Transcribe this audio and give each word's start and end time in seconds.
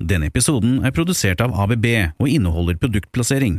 Denne 0.00 0.30
episoden 0.30 0.78
er 0.80 0.94
produsert 0.96 1.42
av 1.44 1.52
ABB 1.60 1.86
og 2.16 2.28
inneholder 2.30 2.78
produktplassering. 2.80 3.58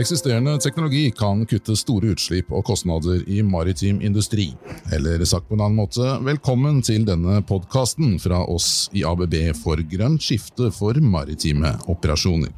Eksisterende 0.00 0.54
teknologi 0.62 1.10
kan 1.12 1.42
kutte 1.50 1.74
store 1.76 2.14
utslipp 2.14 2.48
og 2.54 2.64
kostnader 2.70 3.20
i 3.28 3.42
maritim 3.44 3.98
industri. 4.00 4.46
Eller 4.94 5.20
sagt 5.28 5.50
på 5.50 5.58
en 5.58 5.64
annen 5.66 5.76
måte, 5.82 6.06
velkommen 6.24 6.80
til 6.86 7.04
denne 7.04 7.42
podkasten 7.44 8.16
fra 8.22 8.40
oss 8.48 8.88
i 8.96 9.04
ABB 9.04 9.36
for 9.58 9.82
grønt 9.92 10.24
skifte 10.24 10.70
for 10.72 10.96
maritime 11.04 11.74
operasjoner. 11.92 12.54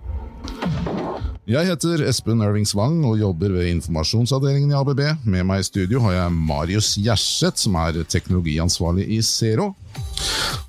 Jeg 1.51 1.67
heter 1.67 2.05
Espen 2.07 2.45
Irving 2.45 2.69
Svang 2.71 3.01
og 3.03 3.19
jobber 3.19 3.51
ved 3.57 3.73
informasjonsavdelingen 3.73 4.71
i 4.71 4.79
ABB. 4.79 5.03
Med 5.27 5.43
meg 5.49 5.65
i 5.65 5.67
studio 5.67 6.05
har 6.05 6.21
jeg 6.21 6.39
Marius 6.39 6.95
Gjerseth, 7.03 7.65
som 7.65 7.75
er 7.83 8.05
teknologiansvarlig 8.07 9.09
i 9.11 9.19
Zero. 9.27 9.73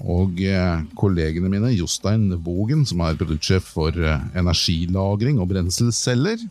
Og 0.04 0.42
eh, 0.44 0.82
kollegene 1.00 1.52
mine 1.52 1.74
Jostein 1.76 2.30
Bogen, 2.44 2.84
som 2.90 3.04
er 3.06 3.20
produktsjef 3.20 3.70
for 3.76 3.96
eh, 3.96 4.26
energilagring 4.40 5.40
og 5.42 5.52
brenselceller. 5.54 6.42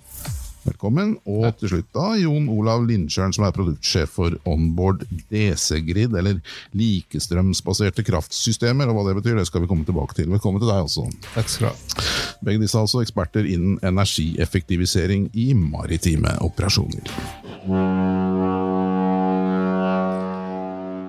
Velkommen. 0.62 1.16
Og 1.26 1.56
til 1.58 1.72
slutt 1.72 1.88
da, 1.94 2.12
Jon 2.20 2.46
Olav 2.52 2.84
Lindsjøen, 2.86 3.34
som 3.34 3.46
er 3.46 3.54
produktsjef 3.54 4.12
for 4.14 4.36
Onboard 4.48 5.02
DC-grid, 5.32 6.14
eller 6.18 6.38
likestrømsbaserte 6.78 8.04
kraftsystemer. 8.06 8.90
Og 8.90 8.98
hva 8.98 9.08
det 9.08 9.18
betyr, 9.18 9.40
det 9.40 9.48
skal 9.50 9.64
vi 9.64 9.70
komme 9.72 9.86
tilbake 9.88 10.20
til. 10.20 10.30
Velkommen 10.30 10.62
til 10.62 10.70
deg 10.70 10.86
også. 10.86 11.08
Takk 11.34 11.50
skal 11.50 11.66
du 11.66 11.72
ha. 11.72 12.08
Begge 12.46 12.62
disse 12.62 12.78
er 12.78 12.86
altså 12.86 13.02
eksperter 13.02 13.46
innen 13.46 13.78
energieffektivisering 13.82 15.30
i 15.34 15.50
maritime 15.58 16.38
operasjoner. 16.46 17.10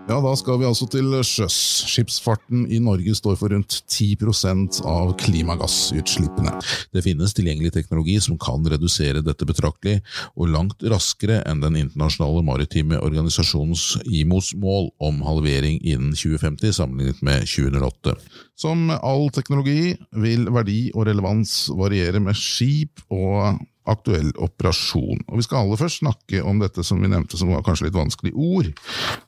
Ja, 0.04 0.18
Da 0.20 0.34
skal 0.36 0.58
vi 0.60 0.66
altså 0.68 0.84
til 0.92 1.14
sjøs. 1.24 1.56
Skipsfarten 1.88 2.66
i 2.68 2.80
Norge 2.84 3.14
står 3.16 3.38
for 3.40 3.54
rundt 3.54 3.78
10% 3.88 4.82
av 4.84 5.14
klimagassutslippene. 5.22 6.52
Det 6.92 7.06
finnes 7.06 7.32
tilgjengelig 7.32 7.72
teknologi 7.78 8.18
som 8.20 8.36
kan 8.36 8.68
redusere 8.68 9.24
dette 9.24 9.48
betraktelig, 9.48 10.02
og 10.36 10.52
langt 10.52 10.84
raskere 10.92 11.40
enn 11.48 11.64
den 11.64 11.80
internasjonale 11.86 12.44
maritime 12.44 13.00
organisasjonens 13.00 14.04
IMOs 14.04 14.52
mål 14.60 14.92
om 15.00 15.24
halvering 15.24 15.80
innen 15.80 16.12
2050 16.12 16.76
sammenlignet 16.82 17.24
med 17.24 17.48
2008. 17.48 18.18
Som 18.60 18.90
all 18.92 19.30
teknologi 19.32 19.96
vil 20.20 20.50
verdi 20.52 20.90
og 20.92 21.08
relevans 21.08 21.70
variere 21.80 22.20
med 22.20 22.36
skip 22.36 23.08
og 23.08 23.56
aktuell 23.90 24.32
operasjon. 24.38 25.24
Og 25.28 25.38
Vi 25.40 25.46
skal 25.48 25.64
aller 25.64 25.80
først 25.80 26.02
snakke 26.04 26.44
om 26.44 26.60
dette 26.64 26.86
som 26.86 27.02
vi 27.02 27.12
nevnte 27.12 27.40
som 27.40 27.52
var 27.54 27.66
kanskje 27.66 27.90
litt 27.90 27.98
vanskelig 28.00 28.34
ord. 28.34 28.74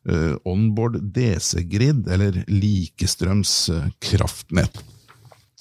Uh, 0.08 0.36
onboard 0.48 1.00
DC-grid, 1.16 2.08
eller 2.12 2.44
likestrøms 2.52 3.56
kraftnett. 4.04 4.84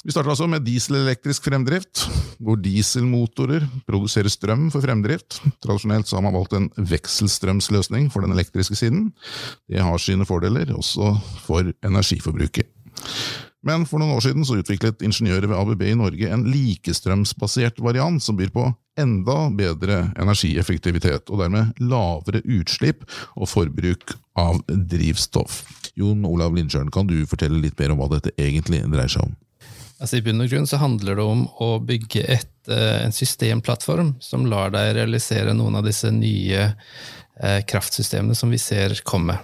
Vi 0.05 0.13
starter 0.13 0.35
altså 0.35 0.45
med 0.53 0.67
dieselelektrisk 0.67 1.47
fremdrift, 1.47 2.03
hvor 2.45 2.59
dieselmotorer 2.61 3.65
produserer 3.89 4.29
strøm 4.29 4.67
for 4.73 4.85
fremdrift. 4.85 5.39
Tradisjonelt 5.65 6.11
har 6.13 6.25
man 6.27 6.35
valgt 6.37 6.53
en 6.59 6.67
vekselstrømsløsning 6.77 8.11
for 8.13 8.21
den 8.21 8.37
elektriske 8.37 8.77
siden. 8.77 9.07
Det 9.65 9.81
har 9.81 9.97
sine 10.03 10.29
fordeler, 10.29 10.75
også 10.77 11.15
for 11.47 11.73
energiforbruket. 11.81 12.69
Men 13.65 13.87
for 13.89 14.01
noen 14.01 14.13
år 14.17 14.25
siden 14.27 14.45
så 14.45 14.59
utviklet 14.61 15.03
ingeniører 15.05 15.49
ved 15.49 15.57
ABB 15.57 15.85
i 15.89 15.97
Norge 15.97 16.31
en 16.31 16.45
likestrømsbasert 16.53 17.81
variant 17.85 18.23
som 18.23 18.37
byr 18.37 18.53
på 18.53 18.67
enda 19.01 19.49
bedre 19.57 20.11
energieffektivitet, 20.21 21.31
og 21.33 21.41
dermed 21.41 21.81
lavere 21.83 22.45
utslipp 22.45 23.07
og 23.35 23.49
forbruk 23.51 24.15
av 24.39 24.61
drivstoff. 24.69 25.63
Jon 25.99 26.27
Olav 26.29 26.55
Lindsjøen, 26.55 26.93
kan 26.95 27.09
du 27.09 27.17
fortelle 27.31 27.63
litt 27.63 27.79
mer 27.81 27.95
om 27.95 28.03
hva 28.03 28.11
dette 28.13 28.35
egentlig 28.37 28.85
dreier 28.85 29.11
seg 29.11 29.27
om? 29.27 29.35
Altså, 30.03 30.19
I 30.19 30.25
bunn 30.27 30.43
og 30.43 30.51
grunn 30.51 30.69
så 30.69 30.79
handler 30.83 31.17
det 31.17 31.25
om 31.25 31.45
å 31.63 31.71
bygge 31.81 32.27
et, 32.37 32.55
eh, 32.69 33.05
en 33.07 33.15
systemplattform 33.15 34.17
som 34.21 34.45
lar 34.51 34.75
deg 34.75 34.93
realisere 34.99 35.55
noen 35.55 35.79
av 35.79 35.87
disse 35.87 36.11
nye 36.13 36.75
eh, 37.41 37.61
kraftsystemene 37.65 38.37
som 38.37 38.53
vi 38.53 38.61
ser 38.61 38.99
komme 39.07 39.39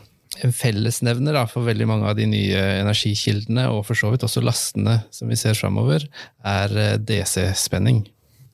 en 0.44 0.54
fellesnevner 0.54 1.36
da, 1.36 1.44
for 1.48 1.66
veldig 1.66 1.86
mange 1.88 2.08
av 2.08 2.16
de 2.18 2.26
nye 2.28 2.60
energikildene, 2.80 3.66
og 3.72 3.84
for 3.88 3.98
så 3.98 4.12
vidt 4.12 4.24
også 4.26 4.42
lastene 4.44 5.00
som 5.14 5.30
vi 5.30 5.38
ser 5.38 5.58
framover, 5.58 6.06
er 6.46 6.76
eh, 6.78 6.96
DC-spenning. 6.98 8.04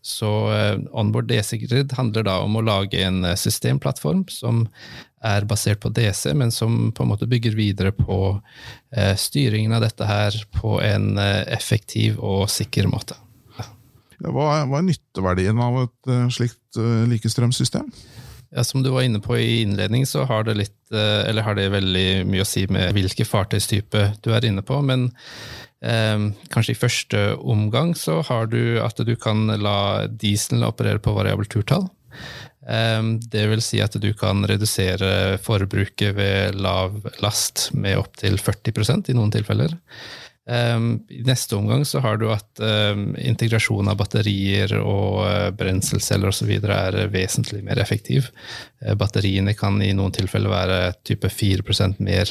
Så 0.07 0.31
eh, 0.55 0.77
Onboard 0.97 1.29
DC-grid 1.31 1.95
handler 1.99 2.27
da 2.29 2.39
om 2.45 2.59
å 2.59 2.65
lage 2.65 3.03
en 3.03 3.25
eh, 3.27 3.39
systemplattform 3.39 4.27
som 4.33 4.67
er 5.27 5.47
basert 5.49 5.81
på 5.83 5.91
DC, 5.95 6.29
men 6.39 6.53
som 6.55 6.91
på 6.95 7.03
en 7.03 7.11
måte 7.11 7.27
bygger 7.27 7.57
videre 7.59 7.91
på 7.91 8.37
styringen 9.19 9.73
av 9.75 9.81
dette 9.83 10.07
her 10.07 10.37
på 10.55 10.77
en 10.85 11.19
effektiv 11.19 12.21
og 12.23 12.45
sikker 12.53 12.87
måte. 12.87 13.17
Hva, 14.21 14.45
er, 14.61 14.69
hva, 14.71 14.79
er, 14.79 14.85
nytteverdien 14.87 15.59
av 15.65 15.81
et 15.81 16.13
slikt 16.37 16.79
likestrømsystem? 17.11 17.91
Ja, 18.55 18.65
Som 18.65 18.83
du 18.83 18.91
var 18.91 19.03
inne 19.03 19.21
på 19.21 19.39
i 19.39 19.63
innledning, 19.63 20.07
så 20.07 20.25
har 20.25 20.45
det, 20.45 20.55
litt, 20.55 20.93
eh, 20.93 21.43
har 21.43 21.55
det 21.55 21.69
veldig 21.75 22.27
mye 22.29 22.45
å 22.45 22.49
si 22.49 22.67
med 22.71 22.95
hvilken 22.95 23.27
fartøystype 23.27 24.05
du 24.23 24.33
er 24.35 24.47
inne 24.47 24.63
på. 24.63 24.79
Men 24.87 25.11
eh, 25.83 26.31
kanskje 26.55 26.77
i 26.77 26.79
første 26.79 27.25
omgang 27.37 27.95
så 27.99 28.21
har 28.29 28.47
du 28.53 28.79
at 28.83 29.03
du 29.03 29.15
kan 29.17 29.49
la 29.59 30.07
dieselen 30.07 30.67
operere 30.67 31.03
på 31.03 31.17
variabelt 31.17 31.51
turtall. 31.53 31.89
Eh, 32.69 33.03
det 33.33 33.49
vil 33.51 33.65
si 33.65 33.83
at 33.83 33.99
du 33.99 34.13
kan 34.15 34.47
redusere 34.47 35.41
forbruket 35.43 36.15
ved 36.17 36.61
lav 36.61 37.03
last 37.25 37.71
med 37.75 37.99
opptil 37.99 38.39
40% 38.39 39.11
i 39.11 39.19
noen 39.19 39.35
tilfeller. 39.35 39.75
Um, 40.47 41.05
I 41.11 41.23
neste 41.27 41.57
omgang 41.57 41.85
så 41.85 41.99
har 42.05 42.21
du 42.23 42.29
at 42.31 42.61
um, 42.63 43.17
integrasjon 43.19 43.89
av 43.91 43.99
batterier 43.99 44.77
og 44.79 45.25
uh, 45.27 45.49
brenselceller 45.51 46.31
osv. 46.31 46.53
er 46.63 47.01
vesentlig 47.11 47.65
mer 47.67 47.81
effektiv. 47.83 48.31
Uh, 48.79 48.95
batteriene 48.95 49.57
kan 49.59 49.81
i 49.83 49.91
noen 49.97 50.15
tilfeller 50.15 50.53
være 50.53 50.79
type 51.03 51.33
4% 51.35 51.99
mer 51.99 52.31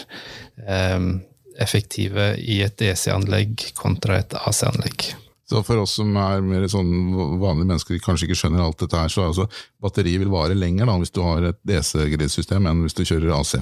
um, 0.64 1.18
effektive 1.60 2.34
i 2.40 2.62
et 2.64 2.80
DC-anlegg 2.80 3.70
kontra 3.76 4.22
et 4.24 4.40
AC-anlegg. 4.40 5.12
Så 5.46 5.62
for 5.62 5.78
oss 5.84 5.94
som 6.00 6.16
er 6.18 6.42
mer 6.42 6.66
sånn 6.72 6.90
vanlige 7.38 7.70
mennesker 7.70 8.00
kanskje 8.02 8.26
ikke 8.28 8.38
skjønner 8.40 8.64
alt 8.66 8.80
dette 8.82 8.98
her, 8.98 9.12
så 9.14 9.28
altså 9.28 9.46
batteriet 9.82 10.24
vil 10.24 10.32
vare 10.34 10.58
lenger 10.58 10.90
da, 10.90 10.96
hvis 10.98 11.14
du 11.14 11.22
har 11.22 11.46
et 11.52 11.60
DC-gridsystem 11.70 12.66
enn 12.66 12.82
hvis 12.82 12.98
du 12.98 13.04
kjører 13.06 13.36
AC? 13.36 13.60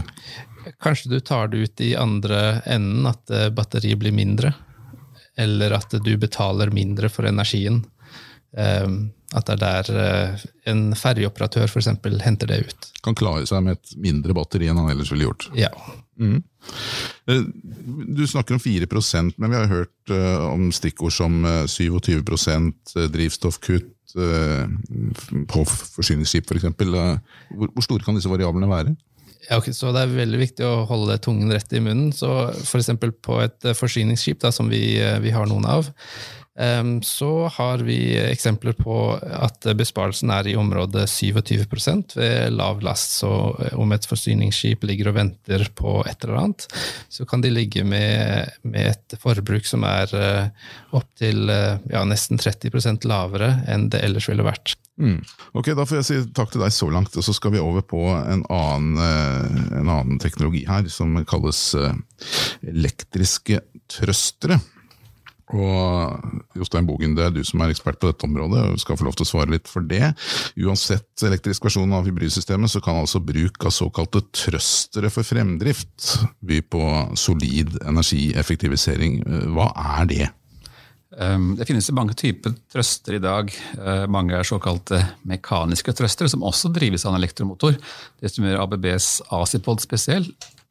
Kanskje 0.83 1.11
du 1.11 1.17
tar 1.19 1.51
det 1.51 1.65
ut 1.65 1.83
i 1.83 1.91
andre 1.99 2.61
enden, 2.71 3.09
at 3.11 3.33
eh, 3.35 3.49
batteriet 3.51 3.99
blir 3.99 4.15
mindre. 4.15 4.53
Eller 5.35 5.75
at 5.75 5.91
du 6.05 6.13
betaler 6.21 6.71
mindre 6.71 7.09
for 7.11 7.27
energien. 7.27 7.81
Ehm, 8.55 9.09
at 9.33 9.49
det 9.49 9.55
er 9.55 9.61
der 9.63 9.99
eh, 10.03 10.45
en 10.71 10.83
ferjeoperatør 10.97 11.67
f.eks. 11.67 11.91
henter 12.23 12.49
det 12.49 12.59
ut. 12.67 12.89
Kan 13.05 13.17
klare 13.17 13.47
seg 13.49 13.63
med 13.65 13.79
et 13.79 13.95
mindre 14.01 14.35
batteri 14.37 14.69
enn 14.69 14.79
han 14.81 14.91
ellers 14.93 15.11
ville 15.13 15.27
gjort. 15.27 15.49
Ja. 15.57 15.71
Mm. 16.21 16.43
Eh, 17.29 17.45
du 18.13 18.23
snakker 18.29 18.57
om 18.57 18.63
4% 18.63 19.39
men 19.41 19.51
vi 19.51 19.57
har 19.57 19.71
hørt 19.71 20.13
om 20.45 20.69
stikkord 20.75 21.15
som 21.15 21.41
27% 21.67 22.93
drivstoffkutt 23.13 23.89
på 24.13 25.63
forsyningsskip 25.95 26.51
f.eks. 26.51 26.69
For 26.77 27.65
hvor 27.73 27.85
store 27.87 28.05
kan 28.05 28.19
disse 28.19 28.31
variablene 28.31 28.69
være? 28.69 28.93
Ja, 29.49 29.57
okay, 29.57 29.73
så 29.75 29.91
Det 29.91 30.03
er 30.03 30.15
veldig 30.15 30.39
viktig 30.39 30.65
å 30.67 30.85
holde 30.87 31.17
tungen 31.23 31.51
rett 31.51 31.73
i 31.75 31.81
munnen. 31.83 32.13
så 32.15 32.51
F.eks. 32.63 32.93
på 33.21 33.41
et 33.43 33.67
eh, 33.67 33.75
forsyningsskip, 33.75 34.39
da, 34.39 34.51
som 34.51 34.69
vi, 34.71 34.99
eh, 35.01 35.19
vi, 35.19 35.33
har 35.35 35.47
noen 35.49 35.65
av, 35.67 35.89
så 37.01 37.47
har 37.49 37.81
vi 37.81 38.13
eksempler 38.19 38.75
på 38.77 38.95
at 39.17 39.65
besparelsen 39.73 40.29
er 40.29 40.51
i 40.51 40.55
området 40.55 41.07
27 41.09 41.65
ved 42.13 42.53
lav 42.53 42.83
last. 42.85 43.17
Så 43.23 43.31
eh, 43.59 43.73
om 43.79 43.91
et 43.91 44.05
forsyningsskip 44.05 44.85
ligger 44.85 45.09
og 45.09 45.17
venter 45.17 45.65
på 45.73 46.03
et 46.05 46.23
eller 46.23 46.43
annet, 46.43 46.67
så 47.09 47.25
kan 47.25 47.41
de 47.41 47.49
ligge 47.49 47.83
med, 47.83 48.53
med 48.61 48.93
et 48.93 49.17
forbruk 49.19 49.65
som 49.65 49.83
er 49.87 50.13
uh, 50.13 50.69
opptil 50.93 51.49
uh, 51.49 51.81
ja, 51.89 52.05
nesten 52.05 52.37
30% 52.37 53.09
lavere 53.09 53.55
enn 53.67 53.89
det 53.89 54.03
ellers 54.05 54.29
ville 54.29 54.45
vært. 54.45 54.77
Mm. 55.01 55.23
Ok, 55.57 55.71
Da 55.73 55.85
får 55.89 55.99
jeg 55.99 56.05
si 56.05 56.17
takk 56.37 56.51
til 56.53 56.61
deg 56.61 56.73
så 56.73 56.89
langt, 56.93 57.15
og 57.17 57.25
så 57.25 57.33
skal 57.33 57.55
vi 57.55 57.61
over 57.61 57.81
på 57.81 58.01
en 58.13 58.43
annen, 58.53 58.99
eh, 59.01 59.79
en 59.79 59.89
annen 59.89 60.19
teknologi 60.21 60.65
her, 60.69 60.85
som 60.89 61.17
kalles 61.25 61.61
eh, 61.73 61.95
elektriske 62.69 63.63
trøstere. 63.89 64.59
Og 65.51 66.55
Jostein 66.55 66.87
Bogen, 66.87 67.17
det 67.17 67.25
er 67.25 67.33
du 67.35 67.41
som 67.45 67.61
er 67.61 67.73
ekspert 67.73 67.99
på 67.99 68.09
dette 68.09 68.25
området, 68.25 68.61
og 68.71 68.79
skal 68.81 68.97
få 68.97 69.07
lov 69.09 69.17
til 69.19 69.25
å 69.25 69.29
svare 69.29 69.51
litt 69.51 69.67
for 69.69 69.83
det. 69.85 70.13
Uansett 70.63 71.25
elektrisk 71.27 71.67
versjon 71.67 71.91
av 71.93 72.07
hybridsystemet, 72.07 72.71
så 72.71 72.79
kan 72.83 73.01
altså 73.01 73.19
bruk 73.23 73.59
av 73.67 73.75
såkalte 73.75 74.23
trøstere 74.31 75.11
for 75.13 75.27
fremdrift 75.27 76.13
by 76.39 76.61
på 76.63 76.85
solid 77.19 77.75
energieffektivisering. 77.83 79.19
Hva 79.51 79.67
er 79.99 80.09
det? 80.09 80.29
Ehm, 81.21 81.53
det 81.57 81.67
finnes 81.69 81.91
mange 81.93 82.15
typer 82.17 82.55
trøster 82.73 83.17
i 83.17 83.21
dag. 83.21 83.51
Eh, 83.77 84.05
mange 84.11 84.35
er 84.37 84.47
såkalte 84.47 85.01
mekaniske 85.29 85.93
trøstere, 85.97 86.31
som 86.31 86.45
også 86.45 86.71
drives 86.73 87.05
av 87.05 87.13
en 87.13 87.21
elektromotor. 87.21 87.77
Det 88.21 88.31
som 88.31 88.45
gjør 88.45 88.63
ABBs 88.65 89.09
Acipod 89.33 89.83
spesiell, 89.83 90.25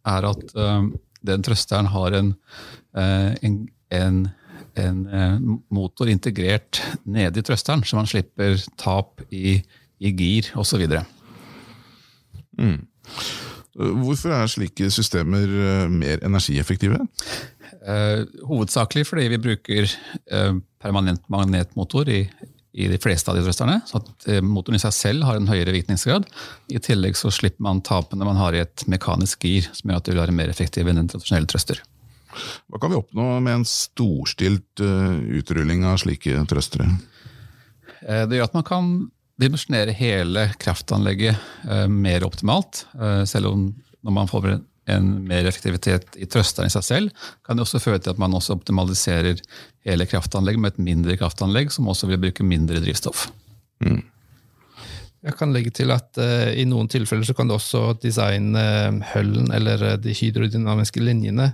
er 0.09 0.31
at 0.33 0.57
ehm, 0.59 0.93
den 1.23 1.45
trøsteren 1.47 1.91
har 1.93 2.19
en, 2.19 2.35
eh, 2.99 3.35
en, 3.47 3.59
en 3.95 4.23
en 4.81 5.03
eh, 5.07 5.39
motor 5.75 6.11
integrert 6.13 6.81
nede 7.05 7.41
i 7.41 7.47
trøsteren, 7.47 7.85
så 7.85 7.99
man 7.99 8.09
slipper 8.11 8.57
tap 8.81 9.23
i, 9.31 9.59
i 10.03 10.13
gir 10.17 10.53
osv. 10.59 10.87
Mm. 12.59 12.79
Hvorfor 13.73 14.35
er 14.37 14.51
slike 14.53 14.91
systemer 14.93 15.49
eh, 15.49 15.91
mer 15.91 16.25
energieffektive? 16.27 17.01
Eh, 17.83 18.25
hovedsakelig 18.47 19.07
fordi 19.09 19.29
vi 19.33 19.43
bruker 19.43 19.87
eh, 19.89 20.59
permanent 20.83 21.25
magnetmotor 21.33 22.11
i, 22.13 22.21
i, 22.73 22.89
de 22.93 22.99
fleste 23.03 23.31
av 23.31 23.39
de 23.39 23.45
trøsterne. 23.47 23.81
så 23.89 23.99
at 24.03 24.29
eh, 24.29 24.43
Motoren 24.45 24.79
i 24.79 24.83
seg 24.83 24.95
selv 24.95 25.27
har 25.27 25.41
en 25.41 25.49
høyere 25.51 25.75
virkningsgrad. 25.75 26.29
I 26.71 26.83
tillegg 26.85 27.19
så 27.19 27.33
slipper 27.33 27.65
man 27.65 27.83
tapene 27.87 28.29
man 28.29 28.39
har 28.39 28.55
i 28.55 28.63
et 28.63 28.87
mekanisk 28.91 29.49
gir, 29.49 29.67
som 29.73 29.91
gjør 29.91 30.03
at 30.03 30.07
du 30.07 30.13
vil 30.13 30.23
være 30.23 30.37
mer 30.37 30.53
effektiv 30.53 30.91
enn 30.91 31.03
en 31.03 31.11
tradisjonell 31.11 31.49
trøster. 31.51 31.83
Hva 32.71 32.81
kan 32.81 32.93
vi 32.93 32.99
oppnå 32.99 33.29
med 33.45 33.61
en 33.61 33.67
storstilt 33.69 34.83
uh, 34.83 35.17
utrulling 35.39 35.85
av 35.89 36.01
slike 36.03 36.45
trøstere? 36.51 36.89
Eh, 38.03 38.25
det 38.29 38.39
gjør 38.39 38.51
at 38.51 38.59
man 38.59 38.67
kan 38.69 38.93
dimensjonere 39.43 39.95
hele 39.97 40.49
kraftanlegget 40.63 41.41
uh, 41.67 41.87
mer 41.91 42.27
optimalt. 42.27 42.85
Selv 43.29 43.53
om 43.53 43.67
når 44.03 44.15
man 44.15 44.31
får 44.31 44.55
en 44.91 45.11
mer 45.29 45.47
effektivitet 45.47 46.17
i 46.19 46.27
trøsteren 46.27 46.67
i 46.67 46.75
seg 46.75 46.85
selv, 46.87 47.27
kan 47.47 47.57
det 47.57 47.65
også 47.65 47.81
føre 47.83 48.01
til 48.03 48.15
at 48.15 48.21
man 48.21 48.35
også 48.35 48.57
optimaliserer 48.57 49.39
hele 49.87 50.09
kraftanlegget 50.11 50.63
med 50.63 50.75
et 50.75 50.83
mindre 50.83 51.17
kraftanlegg, 51.21 51.71
som 51.75 51.89
også 51.91 52.11
vil 52.11 52.21
bruke 52.23 52.47
mindre 52.47 52.83
drivstoff. 52.83 53.29
Mm. 53.83 54.03
Jeg 55.23 55.37
kan 55.39 55.53
legge 55.55 55.71
til 55.71 55.93
at 55.95 56.19
uh, 56.19 56.51
i 56.51 56.67
noen 56.67 56.91
tilfeller 56.91 57.27
så 57.27 57.35
kan 57.39 57.47
du 57.47 57.55
også 57.55 57.93
designe 58.03 58.63
høllen 59.13 59.53
eller 59.55 59.97
de 60.03 60.15
hydrodynamiske 60.19 61.03
linjene 61.03 61.53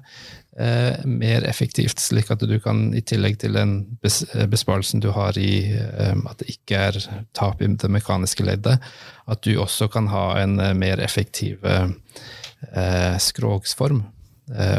uh, 0.59 1.05
mer 1.05 1.44
effektivt, 1.47 2.00
slik 2.03 2.31
at 2.35 2.43
du 2.49 2.56
kan, 2.62 2.88
i 2.97 3.03
tillegg 3.05 3.38
til 3.43 3.56
den 3.56 3.79
bes 4.03 4.23
eh, 4.35 4.47
besparelsen 4.50 5.03
du 5.05 5.11
har 5.15 5.38
i 5.38 5.69
eh, 5.70 6.15
at 6.29 6.43
det 6.43 6.50
ikke 6.55 6.82
er 6.88 7.00
tap 7.37 7.62
i 7.62 7.70
det 7.70 7.91
mekaniske 7.93 8.47
leddet, 8.47 8.79
at 9.29 9.43
du 9.44 9.55
også 9.61 9.88
kan 9.93 10.11
ha 10.12 10.26
en 10.43 10.59
eh, 10.61 10.75
mer 10.76 11.03
effektiv 11.05 11.65
eh, 11.65 11.88
eh, 12.73 13.17
skrogsform. 13.19 14.05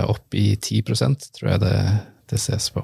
opp 0.10 0.34
i 0.34 0.56
10% 0.58 1.28
tror 1.38 1.52
jeg 1.52 1.62
det, 1.62 1.76
det 2.32 2.40
ses 2.42 2.72
på. 2.74 2.82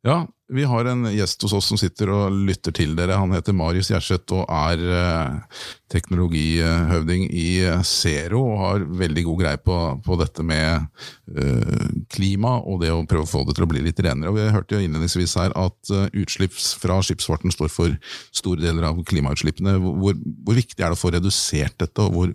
Ja, 0.00 0.24
vi 0.48 0.64
har 0.64 0.84
en 0.88 1.04
gjest 1.12 1.42
hos 1.44 1.52
oss 1.52 1.66
som 1.68 1.78
sitter 1.78 2.08
og 2.08 2.32
lytter 2.48 2.72
til 2.72 2.94
dere. 2.96 3.18
Han 3.20 3.34
heter 3.36 3.52
Marius 3.52 3.90
Gjerseth 3.92 4.32
og 4.32 4.46
er 4.48 4.80
eh, 4.96 5.58
teknologihøvding 5.92 7.26
i 7.28 7.50
Zero 7.84 8.40
og 8.46 8.62
har 8.62 8.86
veldig 9.02 9.26
god 9.26 9.42
greie 9.42 9.60
på, 9.60 9.76
på 10.06 10.16
dette 10.22 10.46
med 10.46 10.88
eh, 11.36 11.84
klima 12.16 12.56
og 12.64 12.80
det 12.80 12.94
å 12.94 13.04
prøve 13.04 13.28
å 13.28 13.30
få 13.30 13.44
det 13.44 13.58
til 13.58 13.68
å 13.68 13.70
bli 13.74 13.84
litt 13.84 14.00
renere. 14.00 14.32
Og 14.32 14.40
Vi 14.40 14.48
hørte 14.56 14.78
jo 14.78 14.82
innledningsvis 14.86 15.36
her 15.42 15.52
at 15.52 15.92
uh, 15.92 16.08
utslipp 16.16 16.56
fra 16.56 17.02
skipsfarten 17.04 17.52
står 17.52 17.68
for 17.68 17.92
store 18.32 18.64
deler 18.64 18.88
av 18.88 19.04
klimautslippene. 19.04 19.76
Hvor, 19.84 20.16
hvor 20.16 20.56
viktig 20.56 20.80
er 20.80 20.88
det 20.88 20.96
å 20.96 21.02
få 21.02 21.12
redusert 21.12 21.76
dette, 21.84 22.08
og 22.08 22.16
hvor, 22.16 22.32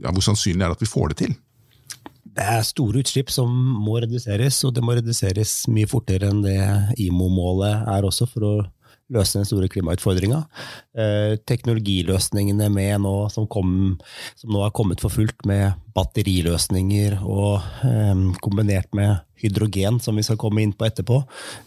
ja, 0.00 0.08
hvor 0.08 0.24
sannsynlig 0.24 0.64
er 0.64 0.72
det 0.72 0.80
at 0.80 0.88
vi 0.88 0.94
får 0.96 1.12
det 1.12 1.20
til? 1.26 1.36
Det 2.36 2.44
er 2.44 2.64
store 2.68 3.00
utslipp 3.00 3.30
som 3.32 3.52
må 3.80 3.96
reduseres, 4.04 4.58
og 4.68 4.74
det 4.76 4.84
må 4.84 4.96
reduseres 4.98 5.62
mye 5.72 5.88
fortere 5.88 6.28
enn 6.28 6.42
det 6.44 6.58
IMO-målet 7.00 7.86
er 7.88 8.04
også, 8.04 8.28
for 8.28 8.44
å 8.44 8.56
løse 9.12 9.38
den 9.38 9.46
store 9.46 9.68
klimautfordringa. 9.70 10.40
Eh, 10.98 11.36
teknologiløsningene 11.46 12.68
nå, 13.02 13.14
som, 13.32 13.46
kom, 13.46 13.70
som, 14.34 14.50
nå 14.52 14.64
har 14.64 14.74
kommet 14.74 15.02
for 15.02 15.14
fullt, 15.14 15.46
med 15.46 15.78
batteriløsninger 15.96 17.20
og 17.22 17.62
eh, 17.86 18.26
kombinert 18.44 18.90
med 18.96 19.22
hydrogen, 19.40 20.00
som 20.00 20.16
vi 20.16 20.24
skal 20.26 20.38
komme 20.40 20.62
inn 20.64 20.74
på 20.76 20.88
etterpå, 20.88 21.20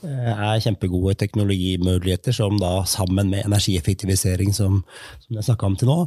eh, 0.05 0.31
er 0.33 0.63
kjempegode 0.65 1.15
teknologimuligheter 1.21 2.35
som 2.35 2.59
da 2.59 2.81
sammen 2.89 3.31
med 3.31 3.45
energieffektivisering, 3.45 4.51
som, 4.57 4.81
som 5.23 5.39
jeg 5.39 5.47
snakka 5.47 5.69
om 5.69 5.79
til 5.79 5.91
nå, 5.91 5.99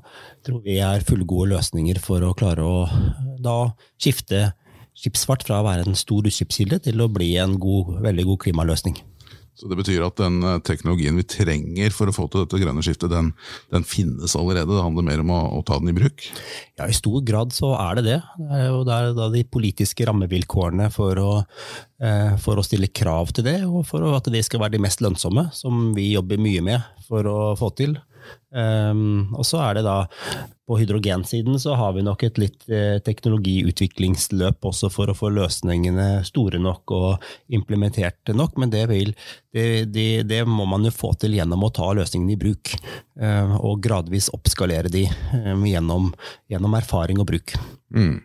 tror 0.44 0.62
vi 0.66 0.80
er 0.84 1.06
fullgode 1.06 1.54
løsninger 1.54 2.02
for 2.02 2.24
å 2.26 2.34
klare 2.36 2.66
å 2.66 2.84
da 3.44 3.56
skifte 4.00 4.50
skipsfart 4.98 5.46
fra 5.46 5.60
å 5.60 5.66
være 5.66 5.88
en 5.88 5.98
stor 5.98 6.26
utslippskilde 6.28 6.82
til 6.84 7.00
å 7.02 7.10
bli 7.12 7.34
en 7.40 7.56
god, 7.60 7.96
veldig 8.04 8.28
god 8.28 8.44
klimaløsning. 8.46 9.00
Så 9.52 9.68
Det 9.68 9.76
betyr 9.76 10.02
at 10.02 10.16
den 10.16 10.40
eh, 10.48 10.60
teknologien 10.64 11.18
vi 11.18 11.24
trenger 11.28 11.92
for 11.94 12.08
å 12.08 12.14
få 12.16 12.24
til 12.30 12.42
dette 12.42 12.58
grønne 12.58 12.82
skiftet, 12.84 13.12
den, 13.12 13.28
den 13.70 13.84
finnes 13.86 14.32
allerede? 14.38 14.72
Det 14.72 14.82
handler 14.82 15.06
mer 15.06 15.22
om 15.22 15.32
å, 15.34 15.40
å, 15.58 15.60
ta 15.68 15.76
den 15.78 15.92
i 15.92 15.96
bruk? 15.96 16.24
Ja, 16.80 16.88
i 16.88 16.96
stor 16.96 17.20
grad 17.28 17.52
så 17.54 17.74
er 17.76 18.00
det 18.00 18.06
det. 18.08 18.18
Det 18.40 18.58
er 18.58 18.70
jo 18.70 18.80
der, 18.88 19.12
de 19.34 19.44
politiske 19.44 20.08
rammevilkårene 20.08 20.88
for 20.94 21.20
å, 21.20 21.32
eh, 22.02 22.32
for 22.42 22.58
å, 22.58 22.64
stille 22.66 22.90
krav 22.90 23.34
til 23.36 23.46
det, 23.46 23.58
og 23.68 23.84
for 23.86 24.08
at 24.16 24.32
det 24.32 24.42
skal 24.48 24.64
være 24.64 24.78
de 24.78 24.82
mest 24.86 25.04
lønnsomme, 25.04 25.50
som 25.54 25.92
vi 25.94 26.14
jobber 26.14 26.40
mye 26.42 26.64
med 26.72 27.04
for 27.06 27.28
å 27.28 27.38
få 27.60 27.70
til. 27.78 27.98
Um, 28.52 29.32
og 29.32 29.46
så 29.48 29.62
er 29.64 29.78
det 29.78 29.86
da 29.86 30.02
på 30.68 30.76
hydrogensiden 30.78 31.58
så 31.60 31.74
har 31.74 31.92
vi 31.96 32.04
nok 32.06 32.22
et 32.24 32.38
litt 32.40 32.64
eh, 32.70 32.96
teknologiutviklingsløp 33.04 34.64
også 34.68 34.88
for 34.92 35.10
å 35.10 35.16
få 35.16 35.28
løsningene 35.34 36.22
store 36.24 36.60
nok 36.62 36.94
og 36.96 37.26
implementerte 37.52 38.32
nok, 38.36 38.56
men 38.62 38.72
det, 38.72 38.86
vil, 38.92 39.12
det, 39.52 39.66
det, 39.92 40.06
det 40.30 40.42
må 40.48 40.64
man 40.70 40.86
jo 40.86 40.94
få 40.94 41.12
til 41.20 41.36
gjennom 41.36 41.66
å 41.66 41.72
ta 41.74 41.90
løsningene 41.98 42.36
i 42.36 42.40
bruk. 42.40 42.74
Uh, 43.20 43.58
og 43.60 43.82
gradvis 43.84 44.30
oppskalere 44.32 44.88
de 44.92 45.04
um, 45.44 45.66
gjennom, 45.68 46.12
gjennom, 46.48 46.78
erfaring 46.78 47.20
og 47.20 47.28
bruk. 47.28 47.56
Mm. 47.92 48.22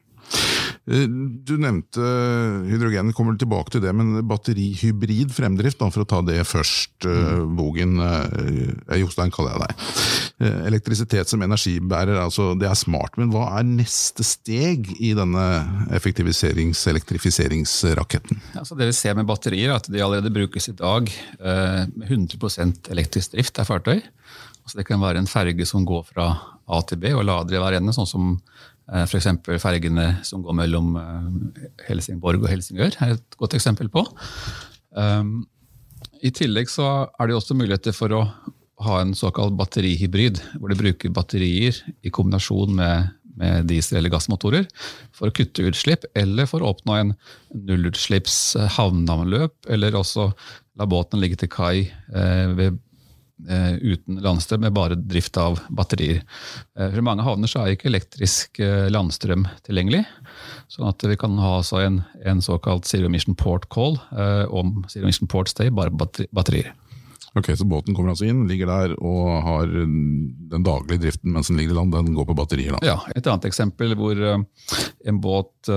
Eh, 0.87 1.03
du 1.47 1.57
nevnte 1.59 2.03
hydrogen, 2.69 3.11
kommer 3.15 3.35
tilbake 3.39 3.73
til 3.73 3.83
det, 3.83 3.91
men 3.95 4.21
batterihybrid 4.27 5.33
fremdrift, 5.35 5.79
da, 5.81 5.89
for 5.91 6.05
å 6.05 6.07
ta 6.07 6.21
det 6.25 6.39
først. 6.47 7.03
Mm. 7.03 7.55
Bogen, 7.57 7.97
Jostein 9.01 9.33
kaller 9.33 9.55
jeg 9.55 9.65
deg. 9.65 9.85
Elektrisitet 10.69 11.31
som 11.31 11.43
energibærer, 11.43 12.19
altså 12.21 12.51
det 12.59 12.69
er 12.69 12.77
smart, 12.79 13.17
men 13.19 13.31
hva 13.33 13.49
er 13.57 13.67
neste 13.67 14.25
steg 14.27 14.91
i 14.97 15.13
denne 15.17 15.45
effektiviserings-, 15.97 16.85
elektrifiseringsraketten? 16.91 18.39
Altså 18.61 18.77
det 18.77 18.89
vi 18.91 18.97
ser 18.97 19.17
med 19.17 19.27
batterier, 19.29 19.73
er 19.73 19.81
at 19.81 19.89
de 19.91 20.03
allerede 20.03 20.33
brukes 20.33 20.69
i 20.71 20.75
dag 20.77 21.09
med 21.39 22.05
100% 22.07 22.91
elektrisk 22.93 23.33
drift 23.35 23.59
av 23.59 23.71
fartøy. 23.71 23.99
Altså 24.63 24.79
det 24.79 24.87
kan 24.87 25.01
være 25.01 25.23
en 25.23 25.31
ferge 25.31 25.65
som 25.67 25.85
går 25.87 26.05
fra 26.13 26.31
A 26.67 26.81
til 26.83 26.99
B 27.01 27.13
og 27.15 27.25
lader 27.27 27.55
i 27.57 27.61
hver 27.63 27.79
ende, 27.79 27.95
sånn 27.95 28.09
som 28.09 28.33
Eh, 28.37 28.76
F.eks. 28.87 29.27
fergene 29.59 30.07
som 30.23 30.43
går 30.45 30.55
mellom 30.55 30.95
eh, 30.99 31.65
Helsingborg 31.89 32.45
og 32.45 32.51
Helsingør 32.51 32.95
er 33.03 33.17
et 33.17 33.39
godt 33.39 33.57
eksempel 33.57 33.89
på. 33.91 34.05
Um, 34.95 35.41
I 36.23 36.31
tillegg 36.31 36.71
så 36.71 37.09
er 37.19 37.27
det 37.27 37.35
også 37.35 37.57
muligheter 37.57 37.95
for 37.95 38.15
å 38.15 38.23
ha 38.85 39.01
en 39.01 39.13
såkalt 39.17 39.57
batterihybrid, 39.57 40.39
hvor 40.61 40.71
de 40.71 40.79
bruker 40.79 41.11
batterier 41.11 41.75
i 42.05 42.13
kombinasjon 42.13 42.77
med, 42.77 43.11
med 43.35 43.67
diesel- 43.67 43.99
eller 43.99 44.13
gassmotorer 44.13 44.69
for 45.11 45.27
å 45.27 45.35
kutte 45.35 45.65
utslipp, 45.67 46.05
eller 46.15 46.47
for 46.47 46.63
å 46.63 46.71
oppnå 46.75 46.95
en 46.95 47.13
nullutslipps 47.57 48.39
havneanløp, 48.77 49.57
eller 49.73 49.97
også 49.99 50.29
la 50.77 50.87
båten 50.87 51.19
ligge 51.19 51.41
til 51.41 51.51
kai 51.51 51.87
eh, 51.89 52.53
ved 52.55 52.77
Eh, 52.77 52.86
uten 53.37 54.17
landstrøm 54.23 54.63
med 54.65 54.73
bare 54.73 54.97
drift 54.97 55.37
av 55.37 55.59
batterier. 55.69 56.23
Eh, 56.77 56.89
for 56.89 57.05
mange 57.05 57.25
havner 57.25 57.49
så 57.51 57.63
er 57.63 57.75
ikke 57.75 57.91
elektrisk 57.91 58.61
eh, 58.63 58.87
landstrøm 58.93 59.45
tilgjengelig. 59.67 60.03
Sånn 60.73 60.89
at 60.89 61.05
vi 61.05 61.17
kan 61.19 61.37
ha 61.41 61.57
altså 61.59 61.83
en, 61.83 62.01
en, 62.25 62.41
såkalt 62.43 62.89
zero 62.89 63.11
Mission 63.13 63.37
port 63.37 63.69
call 63.73 63.95
om 64.51 64.83
zero 64.91 65.07
Mission 65.07 65.29
port 65.29 65.49
stay, 65.51 65.71
bare 65.73 65.93
batterier. 65.93 66.73
Ok, 67.37 67.51
Så 67.57 67.67
båten 67.69 67.93
kommer 67.93 68.11
altså 68.11 68.25
inn, 68.25 68.47
ligger 68.49 68.69
der 68.69 68.93
og 68.97 69.29
har 69.45 69.69
den 69.69 70.63
daglige 70.65 71.03
driften 71.05 71.35
mens 71.35 71.51
den 71.51 71.59
ligger 71.59 71.75
i 71.75 71.77
land, 71.77 71.93
den 71.93 72.17
går 72.17 72.27
på 72.29 72.35
batterier? 72.37 72.77
da? 72.77 72.81
Ja, 72.85 72.97
Et 73.15 73.27
annet 73.27 73.45
eksempel 73.49 73.93
hvor 73.99 74.17
en 74.17 75.21
båt 75.21 75.69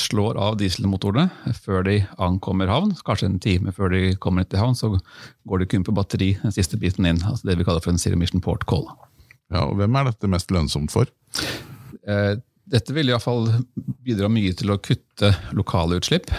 slår 0.00 0.38
av 0.40 0.58
dieselmotorene 0.60 1.54
før 1.64 1.84
de 1.86 1.96
ankommer 2.22 2.70
havn. 2.70 2.94
Kanskje 3.06 3.30
en 3.30 3.40
time 3.42 3.72
før 3.74 3.92
de 3.94 4.14
kommer 4.22 4.46
til 4.46 4.60
havn, 4.60 4.76
så 4.78 4.92
går 5.48 5.62
det 5.62 5.70
kun 5.72 5.86
på 5.86 5.94
batteri 5.96 6.34
den 6.42 6.54
siste 6.54 6.78
biten 6.80 7.08
inn. 7.08 7.22
altså 7.24 7.48
Det 7.48 7.58
vi 7.60 7.66
kaller 7.66 7.84
for 7.84 7.94
en 7.94 8.02
zero 8.02 8.18
mission 8.20 8.44
port 8.44 8.66
call. 8.68 8.86
Ja, 9.52 9.64
og 9.64 9.76
Hvem 9.80 9.96
er 9.96 10.10
dette 10.10 10.30
mest 10.30 10.52
lønnsomt 10.54 10.92
for? 10.94 11.10
Eh, 12.06 12.34
dette 12.66 12.94
vil 12.94 13.12
iallfall 13.12 13.48
bidra 14.04 14.28
mye 14.32 14.54
til 14.58 14.72
å 14.74 14.80
kutte 14.82 15.32
lokale 15.54 16.00
utslipp. 16.00 16.32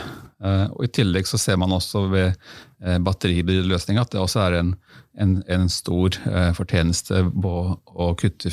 Eh, 0.44 0.66
og 0.70 0.84
I 0.86 0.92
tillegg 1.00 1.30
så 1.30 1.40
ser 1.42 1.58
man 1.60 1.74
også 1.74 2.08
ved 2.12 2.36
batteribilløsninga 2.78 3.02
batteribrylløsning 3.08 3.98
at 3.98 4.12
det 4.14 4.20
også 4.22 4.42
er 4.44 4.58
en, 4.60 4.76
en, 5.18 5.32
en 5.50 5.70
stor 5.72 6.14
eh, 6.30 6.52
fortjeneste 6.54 7.24
på 7.34 7.54
å 7.74 8.12
kutte 8.20 8.52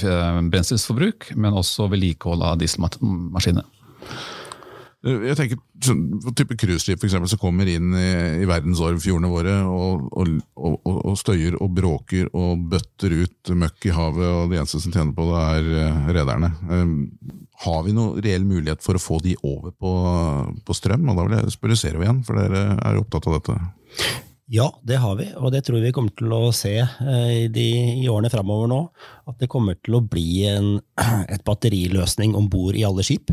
brenselsforbruk, 0.49 1.35
men 1.37 1.59
også 1.61 1.91
vedlikehold 1.93 2.47
av 2.47 2.63
dieselmaskinene. 2.63 3.67
Jeg 5.05 5.37
tenker 5.37 5.59
på 6.25 6.33
type 6.33 6.57
cruiseskip 6.57 7.03
som 7.13 7.41
kommer 7.41 7.69
inn 7.69 7.93
i, 7.93 8.11
i 8.41 8.47
verdensarvfjordene 8.49 9.29
våre 9.29 9.57
og, 9.69 10.07
og, 10.17 10.31
og, 10.57 10.79
og, 10.95 11.13
støyer 11.21 11.59
og 11.61 11.75
bråker 11.77 12.31
og 12.33 12.63
bøtter 12.73 13.13
ut 13.21 13.53
møkk 13.53 13.91
i 13.91 13.93
havet, 13.93 14.25
og 14.25 14.53
det 14.53 14.63
eneste 14.63 14.81
som 14.81 14.95
tjener 14.95 15.13
på 15.13 15.29
det, 15.29 15.43
er 15.61 16.13
rederne. 16.17 16.55
Har 17.67 17.83
vi 17.85 17.93
noen 17.97 18.21
reell 18.25 18.49
mulighet 18.49 18.81
for 18.85 18.97
å 18.97 19.03
få 19.03 19.21
de 19.25 19.37
over 19.45 19.77
på, 19.77 19.93
på 20.65 20.77
strøm? 20.77 21.05
Og 21.11 21.21
da 21.21 21.29
vil 21.29 21.37
jeg 21.37 21.59
spørre 21.59 21.79
Zero 21.79 22.01
igjen, 22.01 22.25
for 22.25 22.41
dere 22.41 22.71
er 22.81 23.03
opptatt 23.03 23.29
av 23.29 23.37
dette. 23.39 23.59
Ja, 24.53 24.67
det 24.85 24.99
har 25.01 25.15
vi, 25.17 25.31
og 25.41 25.53
det 25.55 25.63
tror 25.65 25.81
vi 25.81 25.93
kommer 25.97 26.13
til 26.17 26.33
å 26.37 26.51
se 26.53 26.75
i, 26.77 27.47
de, 27.53 27.69
i 28.05 28.09
årene 28.13 28.33
framover 28.33 28.69
nå. 28.69 28.81
At 29.29 29.41
det 29.41 29.49
kommer 29.53 29.79
til 29.81 29.97
å 29.97 30.05
bli 30.05 30.45
en 30.51 30.77
et 31.33 31.45
batteriløsning 31.45 32.37
om 32.37 32.51
bord 32.53 32.77
i 32.77 32.85
alle 32.85 33.05
skip. 33.07 33.33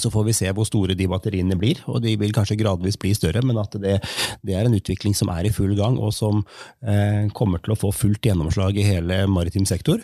Så 0.00 0.10
får 0.10 0.26
vi 0.28 0.36
se 0.36 0.50
hvor 0.54 0.66
store 0.68 0.96
de 0.98 1.08
batteriene 1.10 1.56
blir, 1.58 1.80
og 1.90 2.02
de 2.04 2.16
vil 2.20 2.34
kanskje 2.34 2.58
gradvis 2.60 2.98
bli 3.00 3.14
større, 3.16 3.42
men 3.46 3.58
at 3.60 3.76
det, 3.80 3.98
det 4.46 4.56
er 4.56 4.66
en 4.66 4.76
utvikling 4.76 5.14
som 5.16 5.30
er 5.34 5.48
i 5.48 5.52
full 5.54 5.74
gang, 5.78 5.98
og 5.98 6.12
som 6.14 6.42
eh, 6.82 7.30
kommer 7.36 7.62
til 7.62 7.74
å 7.74 7.78
få 7.78 7.92
fullt 7.94 8.26
gjennomslag 8.26 8.78
i 8.80 8.86
hele 8.86 9.22
maritim 9.30 9.66
sektor. 9.68 10.02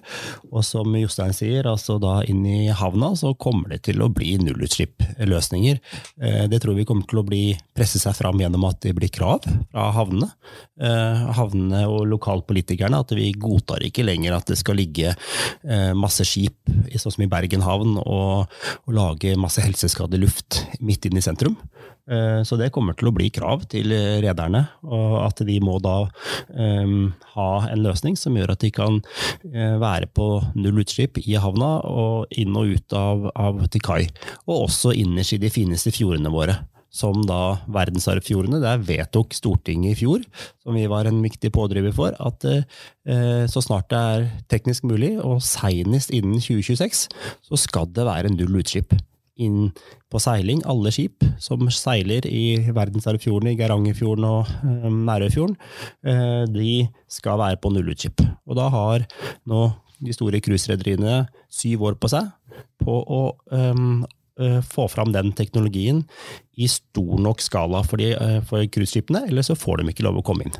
Og 0.50 0.64
som 0.66 0.94
Jostein 0.98 1.34
sier, 1.36 1.68
altså 1.70 1.98
da 2.02 2.20
inn 2.28 2.44
i 2.46 2.70
havna 2.74 3.12
så 3.18 3.32
kommer 3.34 3.74
det 3.74 3.82
til 3.88 4.02
å 4.02 4.10
bli 4.12 4.36
nullutslipp-løsninger. 4.42 5.80
Eh, 6.22 6.44
det 6.50 6.62
tror 6.62 6.78
vi 6.78 6.86
kommer 6.88 7.08
til 7.10 7.22
å 7.22 7.26
bli, 7.26 7.44
presse 7.76 8.00
seg 8.02 8.16
fram 8.18 8.40
gjennom 8.40 8.66
at 8.68 8.80
det 8.84 8.94
blir 8.96 9.12
krav 9.12 9.46
fra 9.46 9.90
havnene. 9.96 10.30
Eh, 10.80 11.24
havnene 11.36 11.82
og 11.90 12.06
lokalpolitikerne, 12.08 13.02
at 13.02 13.14
vi 13.16 13.30
godtar 13.36 13.84
ikke 13.86 14.04
lenger 14.06 14.36
at 14.36 14.50
det 14.50 14.58
skal 14.60 14.78
ligge 14.80 15.12
eh, 15.12 15.92
masse 15.96 16.24
skip, 16.28 16.56
sånn 17.00 17.14
som 17.14 17.24
i 17.24 17.30
Bergen 17.30 17.64
havn, 17.64 17.96
og, 18.00 18.50
og 18.86 18.94
lage 18.96 19.36
masse 19.40 19.62
helse 19.64 19.79
helseskadelig 19.80 20.26
luft 20.26 20.60
midt 20.80 21.06
inne 21.08 21.20
i 21.20 21.24
sentrum. 21.24 21.56
Eh, 22.10 22.42
så 22.44 22.56
det 22.60 22.70
kommer 22.74 22.96
til 22.98 23.08
å 23.08 23.14
bli 23.14 23.30
krav 23.32 23.64
til 23.70 23.92
rederne, 24.22 24.66
og 24.84 25.16
at 25.24 25.40
de 25.46 25.58
må 25.62 25.78
da 25.82 26.02
um, 26.48 27.12
ha 27.34 27.50
en 27.70 27.84
løsning 27.84 28.18
som 28.18 28.36
gjør 28.36 28.54
at 28.54 28.64
de 28.64 28.72
kan 28.74 28.98
uh, 29.00 29.76
være 29.80 30.10
på 30.12 30.26
null 30.58 30.82
utslipp 30.82 31.20
i 31.22 31.38
havna 31.40 31.78
og 31.86 32.34
inn 32.36 32.56
og 32.58 32.74
ut 32.76 32.96
av, 32.96 33.30
av 33.34 33.64
til 33.70 33.84
kai. 33.84 34.02
Og 34.48 34.66
også 34.66 34.94
innerst 34.96 35.36
i 35.36 35.42
de 35.42 35.52
fineste 35.52 35.94
fjordene 35.94 36.32
våre 36.34 36.58
som 36.90 37.20
da 37.22 37.60
verdensarvfjordene. 37.70 38.58
Der 38.64 38.80
vedtok 38.82 39.36
Stortinget 39.36 39.94
i 39.94 39.98
fjor, 40.00 40.24
som 40.58 40.74
vi 40.74 40.88
var 40.90 41.06
en 41.06 41.20
viktig 41.22 41.52
pådriver 41.54 41.94
for, 41.94 42.16
at 42.18 42.46
eh, 42.50 43.44
så 43.46 43.62
snart 43.62 43.92
det 43.92 44.00
er 44.00 44.26
teknisk 44.50 44.88
mulig, 44.90 45.14
og 45.22 45.38
seinest 45.46 46.10
innen 46.10 46.42
2026, 46.42 47.06
så 47.46 47.60
skal 47.62 47.86
det 47.94 48.08
være 48.08 48.34
null 48.34 48.58
utslipp 48.64 48.96
inn 49.40 49.70
på 50.10 50.20
seiling. 50.22 50.62
Alle 50.68 50.92
skip 50.94 51.24
som 51.42 51.68
seiler 51.74 52.26
i 52.28 52.72
verdensarvfjorden, 52.74 53.52
i 53.52 53.58
Geirangerfjorden 53.58 54.26
og 54.28 54.50
um, 54.64 55.02
Nærøyfjorden, 55.08 55.56
uh, 56.08 56.44
de 56.50 56.86
skal 57.10 57.40
være 57.40 57.60
på 57.62 57.72
nullutslipp. 57.74 58.24
Og 58.48 58.58
da 58.58 58.70
har 58.72 59.06
nå 59.50 59.68
de 60.00 60.16
store 60.16 60.40
cruiserederiene 60.40 61.24
syv 61.52 61.84
år 61.90 62.00
på 62.00 62.08
seg 62.12 62.30
på 62.80 62.94
å 63.04 63.22
um, 63.52 64.02
få 64.64 64.86
fram 64.88 65.10
den 65.12 65.34
teknologien 65.36 65.98
i 66.56 66.64
stor 66.70 67.18
nok 67.20 67.42
skala 67.44 67.82
for, 67.84 68.00
de, 68.00 68.14
for 68.48 68.64
cruiseskipene, 68.72 69.26
eller 69.28 69.44
så 69.44 69.52
får 69.58 69.82
de 69.82 69.92
ikke 69.92 70.06
lov 70.06 70.22
å 70.22 70.24
komme 70.24 70.46
inn. 70.48 70.56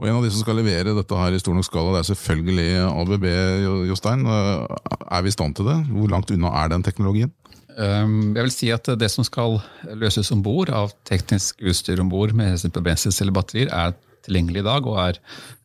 Og 0.00 0.08
En 0.08 0.16
av 0.16 0.24
de 0.24 0.30
som 0.32 0.40
skal 0.40 0.56
levere 0.56 0.94
dette 0.96 1.18
her 1.20 1.34
i 1.36 1.40
stor 1.42 1.56
nok 1.56 1.66
skala, 1.66 1.92
det 1.92 2.00
er 2.00 2.08
selvfølgelig 2.08 2.68
ABB, 2.88 3.26
Jostein. 3.90 4.24
Er 4.24 5.26
vi 5.26 5.28
i 5.28 5.34
stand 5.34 5.58
til 5.58 5.68
det? 5.68 5.76
Hvor 5.90 6.08
langt 6.08 6.32
unna 6.32 6.54
er 6.62 6.72
den 6.72 6.86
teknologien? 6.86 7.34
Ehm, 7.78 8.34
jeg 8.34 8.42
vil 8.42 8.52
si 8.54 8.70
at 8.74 8.88
Det 8.98 9.10
som 9.10 9.24
skal 9.24 9.60
løses 9.94 10.30
om 10.32 10.42
bord 10.42 10.70
av 10.70 10.92
teknisk 11.04 11.60
utstyr 11.62 12.00
om 12.00 12.10
bord 12.10 12.32
med 12.34 12.54
hensyn 12.54 12.72
til 12.74 12.82
brenselcellebatterier, 12.82 13.70
er 13.70 13.94
tilgjengelig 14.26 14.62
i 14.62 14.68
dag 14.68 14.86
og 14.86 14.98
er 15.00 15.20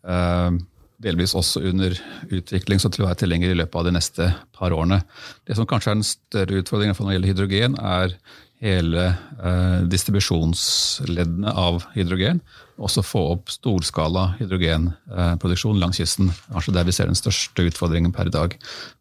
ehm, 0.07 0.61
delvis 1.01 1.35
også 1.35 1.61
under 1.69 1.95
utvikling, 2.31 2.79
så 2.79 2.89
til 2.89 3.03
å 3.03 3.09
være 3.09 3.23
tilgjengelig 3.23 3.55
i 3.55 3.59
løpet 3.59 3.79
av 3.79 3.87
de 3.87 3.95
neste 3.97 4.29
par 4.55 4.71
årene. 4.75 5.01
Det 5.47 5.57
som 5.57 5.67
kanskje 5.67 5.91
er 5.91 5.99
den 5.99 6.07
større 6.07 6.61
utfordringen 6.61 6.95
når 6.95 7.09
det 7.09 7.17
gjelder 7.17 7.33
hydrogen, 7.33 7.77
er 7.81 8.15
hele 8.63 9.07
eh, 9.11 9.81
distribusjonsleddene 9.91 11.51
av 11.51 11.83
hydrogen. 11.95 12.39
Og 12.75 12.87
Også 12.89 13.03
få 13.05 13.21
opp 13.33 13.51
storskala 13.51 14.25
hydrogenproduksjon 14.39 15.79
langs 15.79 15.99
kysten. 15.99 16.31
Kanskje 16.51 16.75
der 16.75 16.87
vi 16.87 16.95
ser 16.95 17.11
den 17.11 17.19
største 17.19 17.67
utfordringen 17.69 18.13
per 18.15 18.31
dag. 18.31 18.55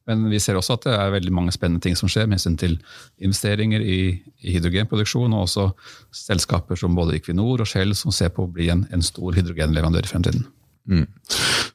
Men 0.07 0.27
vi 0.31 0.41
ser 0.43 0.59
også 0.59 0.77
at 0.77 0.87
det 0.87 0.97
er 0.99 1.15
veldig 1.17 1.35
mange 1.35 1.55
spennende 1.55 1.83
ting 1.83 1.99
som 1.99 2.11
skjer 2.11 2.29
med 2.29 2.39
hensyn 2.39 2.59
til 2.61 2.77
investeringer 3.19 3.83
i, 3.83 4.01
i, 4.43 4.57
hydrogenproduksjon, 4.57 5.35
og 5.35 5.47
også 5.49 5.71
selskaper 6.15 6.79
som 6.79 6.95
både 6.99 7.19
Equinor 7.19 7.65
og 7.65 7.71
Shell 7.71 7.97
som 7.99 8.15
ser 8.15 8.35
på 8.35 8.47
å 8.47 8.53
bli 8.53 8.71
en, 8.75 8.87
en 8.95 9.03
stor 9.03 9.35
hydrogenleverandør 9.39 10.07
i 10.07 10.13
fremtiden. 10.13 10.47
Mm. 10.85 11.07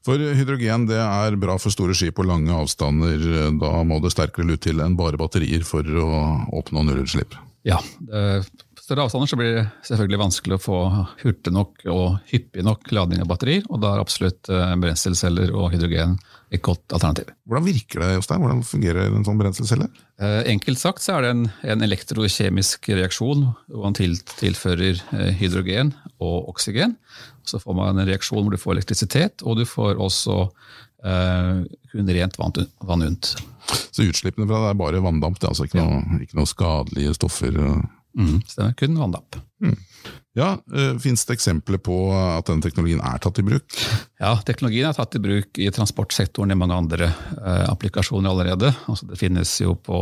For 0.05 0.21
hydrogen 0.21 0.85
det 0.87 0.99
er 1.01 1.35
bra 1.41 1.57
for 1.59 1.73
store 1.73 1.95
skip 1.97 2.21
og 2.21 2.29
lange 2.29 2.53
avstander. 2.53 3.23
Da 3.59 3.75
må 3.83 3.99
det 4.03 4.13
sterkere 4.13 4.47
lut 4.51 4.63
til 4.63 4.79
enn 4.83 4.97
bare 4.99 5.19
batterier 5.19 5.65
for 5.67 5.83
å 5.83 6.09
oppnå 6.61 6.85
nullutslipp. 6.85 7.35
Ja, 7.67 7.79
større 8.89 9.05
avstander 9.05 9.29
så 9.29 9.37
blir 9.37 9.51
det 9.53 9.65
selvfølgelig 9.85 10.19
vanskelig 10.23 10.55
å 10.57 10.63
få 10.63 10.77
hurtig 11.21 11.53
nok 11.53 11.83
og 11.93 12.31
hyppig 12.31 12.63
nok 12.65 12.89
lading 12.95 13.21
av 13.21 13.29
batterier, 13.29 13.65
og 13.69 13.83
da 13.83 13.93
er 13.93 14.01
absolutt 14.01 14.49
eh, 14.49 14.75
brenselceller 14.81 15.53
og 15.53 15.69
hydrogen 15.75 16.15
et 16.49 16.63
godt 16.65 16.95
alternativ. 16.97 17.29
Hvordan 17.45 17.67
virker 17.67 18.01
det, 18.01 18.09
Jostein? 18.15 18.41
Hvordan 18.41 18.63
fungerer 18.65 19.11
en 19.13 19.27
sånn 19.27 19.37
brenselcelle? 19.41 19.89
Eh, 20.17 20.39
enkelt 20.55 20.81
sagt 20.81 21.05
så 21.05 21.19
er 21.19 21.27
det 21.27 21.33
en, 21.35 21.43
en 21.75 21.85
elektrokjemisk 21.85 22.89
reaksjon 22.97 23.45
hvor 23.67 23.85
man 23.85 23.97
til, 23.97 24.17
tilfører 24.39 25.03
eh, 25.19 25.29
hydrogen 25.37 25.93
og 26.17 26.49
oksygen. 26.55 26.97
Så 27.45 27.61
får 27.61 27.77
man 27.77 27.93
en 27.93 28.09
reaksjon 28.09 28.41
hvor 28.41 28.55
du 28.55 28.61
får 28.61 28.79
elektrisitet, 28.79 29.45
og 29.45 29.61
du 29.61 29.67
får 29.69 30.01
også 30.01 30.47
eh, 31.05 31.61
kun 31.91 32.11
rent 32.15 32.39
vann, 32.39 32.53
rundt. 32.87 33.35
Så 33.91 34.07
utslippene 34.07 34.47
fra 34.49 34.63
det 34.63 34.73
er 34.73 34.81
bare 34.81 35.03
vanndamp, 35.03 35.39
det 35.39 35.47
er 35.47 35.53
altså 35.53 35.67
ikke, 35.69 35.83
noe, 35.83 36.21
ikke 36.25 36.39
noe 36.39 36.49
skadelige 36.49 37.15
stoffer? 37.19 37.59
Mm, 38.17 38.39
stemmer. 38.47 38.73
Kun 38.79 38.97
vanndamp. 38.97 39.37
Mm. 39.63 39.75
Ja, 40.37 40.53
uh, 40.75 40.97
Fins 41.01 41.25
det 41.25 41.35
eksempler 41.35 41.81
på 41.83 41.95
at 42.13 42.47
denne 42.47 42.63
teknologien 42.63 43.01
er 43.03 43.19
tatt 43.21 43.41
i 43.41 43.45
bruk? 43.45 43.65
Ja, 44.21 44.35
teknologien 44.45 44.87
er 44.87 44.95
tatt 44.95 45.17
i 45.17 45.21
bruk 45.23 45.59
i 45.59 45.69
transportsektoren 45.73 46.53
i 46.53 46.57
mange 46.59 46.77
andre 46.77 47.09
uh, 47.09 47.65
applikasjoner 47.71 48.31
allerede. 48.31 48.71
Altså, 48.87 49.09
det 49.09 49.19
finnes 49.19 49.55
jo 49.61 49.75
på 49.75 49.99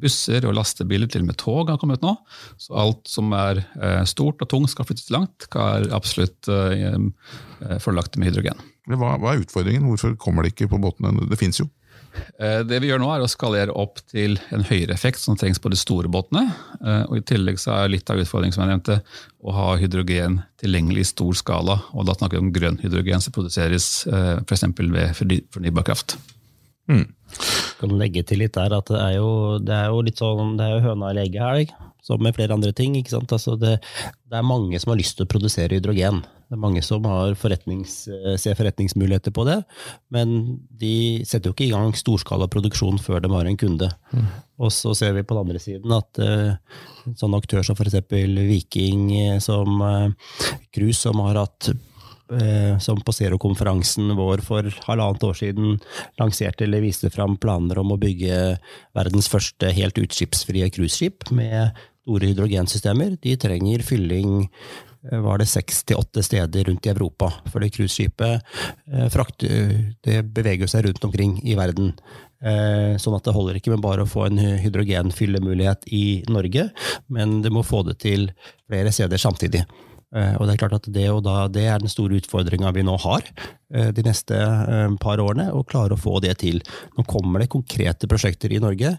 busser 0.00 0.46
og 0.48 0.56
lastebiler, 0.56 1.10
til 1.12 1.24
og 1.24 1.30
med 1.30 1.40
tog 1.40 1.72
har 1.72 1.80
kommet 1.80 2.04
nå. 2.04 2.14
Så 2.60 2.76
alt 2.80 3.02
som 3.10 3.34
er 3.36 3.60
stort 4.08 4.40
og 4.40 4.48
tungt 4.48 4.72
skal 4.72 4.88
flyttes 4.88 5.10
langt, 5.12 5.44
er 5.60 5.90
absolutt 5.92 6.48
fordelaktig 6.48 8.22
med 8.22 8.30
hydrogen. 8.30 8.62
Hva, 8.90 9.14
hva, 9.16 9.32
er 9.32 9.44
utfordringen? 9.44 9.86
Hvorfor 9.88 10.16
kommer 10.20 10.44
det 10.44 10.54
ikke 10.54 10.68
på 10.74 10.80
båtene? 10.82 11.28
Det 11.30 11.40
fins 11.40 11.62
jo. 11.62 11.70
Eh, 12.38 12.60
det 12.66 12.78
vi 12.82 12.90
gjør 12.90 13.00
nå 13.02 13.08
er 13.10 13.24
å 13.24 13.30
skalere 13.30 13.74
opp 13.74 13.98
til 14.10 14.36
en 14.54 14.64
høyere 14.66 14.94
effekt 14.94 15.22
som 15.22 15.38
trengs 15.38 15.60
på 15.62 15.72
de 15.72 15.78
store 15.78 16.10
båtene. 16.12 16.44
Eh, 16.80 17.02
og 17.08 17.18
I 17.18 17.24
tillegg 17.26 17.58
så 17.60 17.74
er 17.78 17.94
litt 17.94 18.10
av 18.12 18.20
utfordringen 18.20 18.54
som 18.56 18.64
jeg 18.64 18.74
nevnte, 18.74 19.00
å 19.44 19.54
ha 19.56 19.72
hydrogen 19.80 20.40
tilgjengelig 20.60 21.04
i 21.06 21.10
stor 21.10 21.40
skala. 21.40 21.78
og 21.92 22.06
Da 22.08 22.16
snakker 22.16 22.38
vi 22.38 22.44
om 22.46 22.52
grønn 22.54 22.80
hydrogen 22.82 23.24
som 23.24 23.34
produseres 23.34 24.06
eh, 24.06 24.36
f.eks. 24.44 24.68
ved 24.78 25.16
fornybar 25.18 25.88
kraft. 25.88 26.18
Mm. 26.90 27.06
Kan 27.80 27.96
legge 27.98 28.22
til 28.28 28.42
litt 28.44 28.54
der 28.56 28.76
at 28.76 28.90
det 28.92 29.00
er 29.00 29.16
jo, 29.16 29.58
det 29.64 29.74
er 29.74 29.90
jo 29.90 30.04
litt 30.04 30.20
sånn, 30.20 30.56
det 30.58 30.68
er 30.68 30.76
jo 30.76 30.84
høna 30.90 31.10
eller 31.10 31.24
egget 31.24 31.42
her, 31.42 31.90
som 32.04 32.20
med 32.22 32.36
flere 32.36 32.56
andre 32.56 32.74
ting. 32.76 32.96
ikke 32.98 33.16
sant? 33.16 33.32
Altså 33.32 33.56
det, 33.60 33.78
det 34.28 34.38
er 34.38 34.46
mange 34.46 34.78
som 34.80 34.92
har 34.92 35.00
lyst 35.00 35.18
til 35.18 35.26
å 35.26 35.32
produsere 35.32 35.80
hydrogen. 35.80 36.22
Det 36.54 36.58
er 36.60 36.62
mange 36.62 36.82
som 36.86 37.02
forretnings, 37.34 38.06
eh, 38.06 38.36
ser 38.38 38.54
forretningsmuligheter 38.54 39.32
på 39.34 39.42
det, 39.48 39.56
men 40.14 40.60
de 40.70 41.24
setter 41.26 41.50
jo 41.50 41.54
ikke 41.56 41.66
i 41.66 41.72
gang 41.72 41.90
storskala 41.98 42.46
produksjon 42.46 43.00
før 43.02 43.24
de 43.24 43.30
har 43.32 43.48
en 43.50 43.56
kunde. 43.58 43.88
Mm. 44.12 44.28
Og 44.62 44.70
så 44.70 44.92
ser 44.94 45.16
vi 45.16 45.24
på 45.26 45.34
den 45.34 45.48
andre 45.48 45.58
siden 45.58 45.90
at 45.90 46.20
uh, 46.22 46.54
en 47.08 47.16
sånn 47.18 47.34
aktør 47.34 47.66
som 47.66 47.74
f.eks. 47.74 48.06
Viking, 48.06 49.10
eh, 49.18 49.40
som 49.42 49.82
uh, 49.82 50.14
Cruise, 50.70 51.00
som 51.00 51.18
har 51.26 51.42
hatt 51.42 51.72
som 52.80 52.96
på 53.04 53.12
Zero-konferansen 53.12 54.14
vår 54.16 54.40
for 54.42 54.64
halvannet 54.86 55.26
år 55.28 55.36
siden 55.36 55.74
lanserte 56.18 56.64
eller 56.64 56.80
viste 56.80 57.10
fram 57.12 57.36
planer 57.36 57.78
om 57.78 57.92
å 57.92 57.98
bygge 58.00 58.56
verdens 58.96 59.28
første 59.28 59.68
helt 59.76 60.00
utslippsfrie 60.00 60.70
cruiseskip 60.72 61.28
med 61.36 61.76
store 62.04 62.30
hydrogensystemer. 62.32 63.18
De 63.20 63.36
trenger 63.40 63.84
fylling 63.84 64.46
eh, 64.46 64.93
var 65.12 65.40
det 65.40 65.48
seks 65.50 65.82
til 65.84 66.00
åtte 66.00 66.22
steder 66.24 66.68
rundt 66.68 66.86
i 66.86 66.92
Europa. 66.92 67.30
Fordi 67.52 67.70
cruiseskipet 67.74 68.44
det 70.04 70.20
beveger 70.36 70.70
seg 70.70 70.86
rundt 70.88 71.04
omkring 71.04 71.38
i 71.44 71.56
verden. 71.58 71.92
Sånn 73.00 73.16
at 73.16 73.24
det 73.24 73.34
holder 73.36 73.58
ikke 73.58 73.72
med 73.72 73.84
bare 73.84 74.04
å 74.04 74.10
få 74.10 74.26
en 74.28 74.40
hydrogenfyllemulighet 74.60 75.88
i 75.92 76.04
Norge, 76.28 76.68
men 77.08 77.40
det 77.44 77.52
må 77.52 77.64
få 77.64 77.82
det 77.88 77.98
til 78.04 78.30
flere 78.68 78.92
steder 78.92 79.20
samtidig. 79.20 79.64
Og 80.14 80.44
Det 80.46 80.52
er 80.52 80.58
klart 80.60 80.76
at 80.76 80.84
det, 80.94 81.08
da, 81.26 81.36
det 81.50 81.64
er 81.66 81.80
den 81.82 81.90
store 81.90 82.20
utfordringa 82.20 82.70
vi 82.76 82.84
nå 82.86 82.94
har 83.02 83.26
de 83.68 84.04
neste 84.06 84.36
par 85.02 85.18
årene, 85.18 85.48
å 85.50 85.64
klare 85.66 85.96
å 85.96 86.00
få 86.00 86.20
det 86.22 86.36
til. 86.44 86.60
Nå 86.94 87.02
kommer 87.10 87.42
det 87.42 87.50
konkrete 87.50 88.06
prosjekter 88.10 88.52
i 88.54 88.60
Norge 88.62 88.94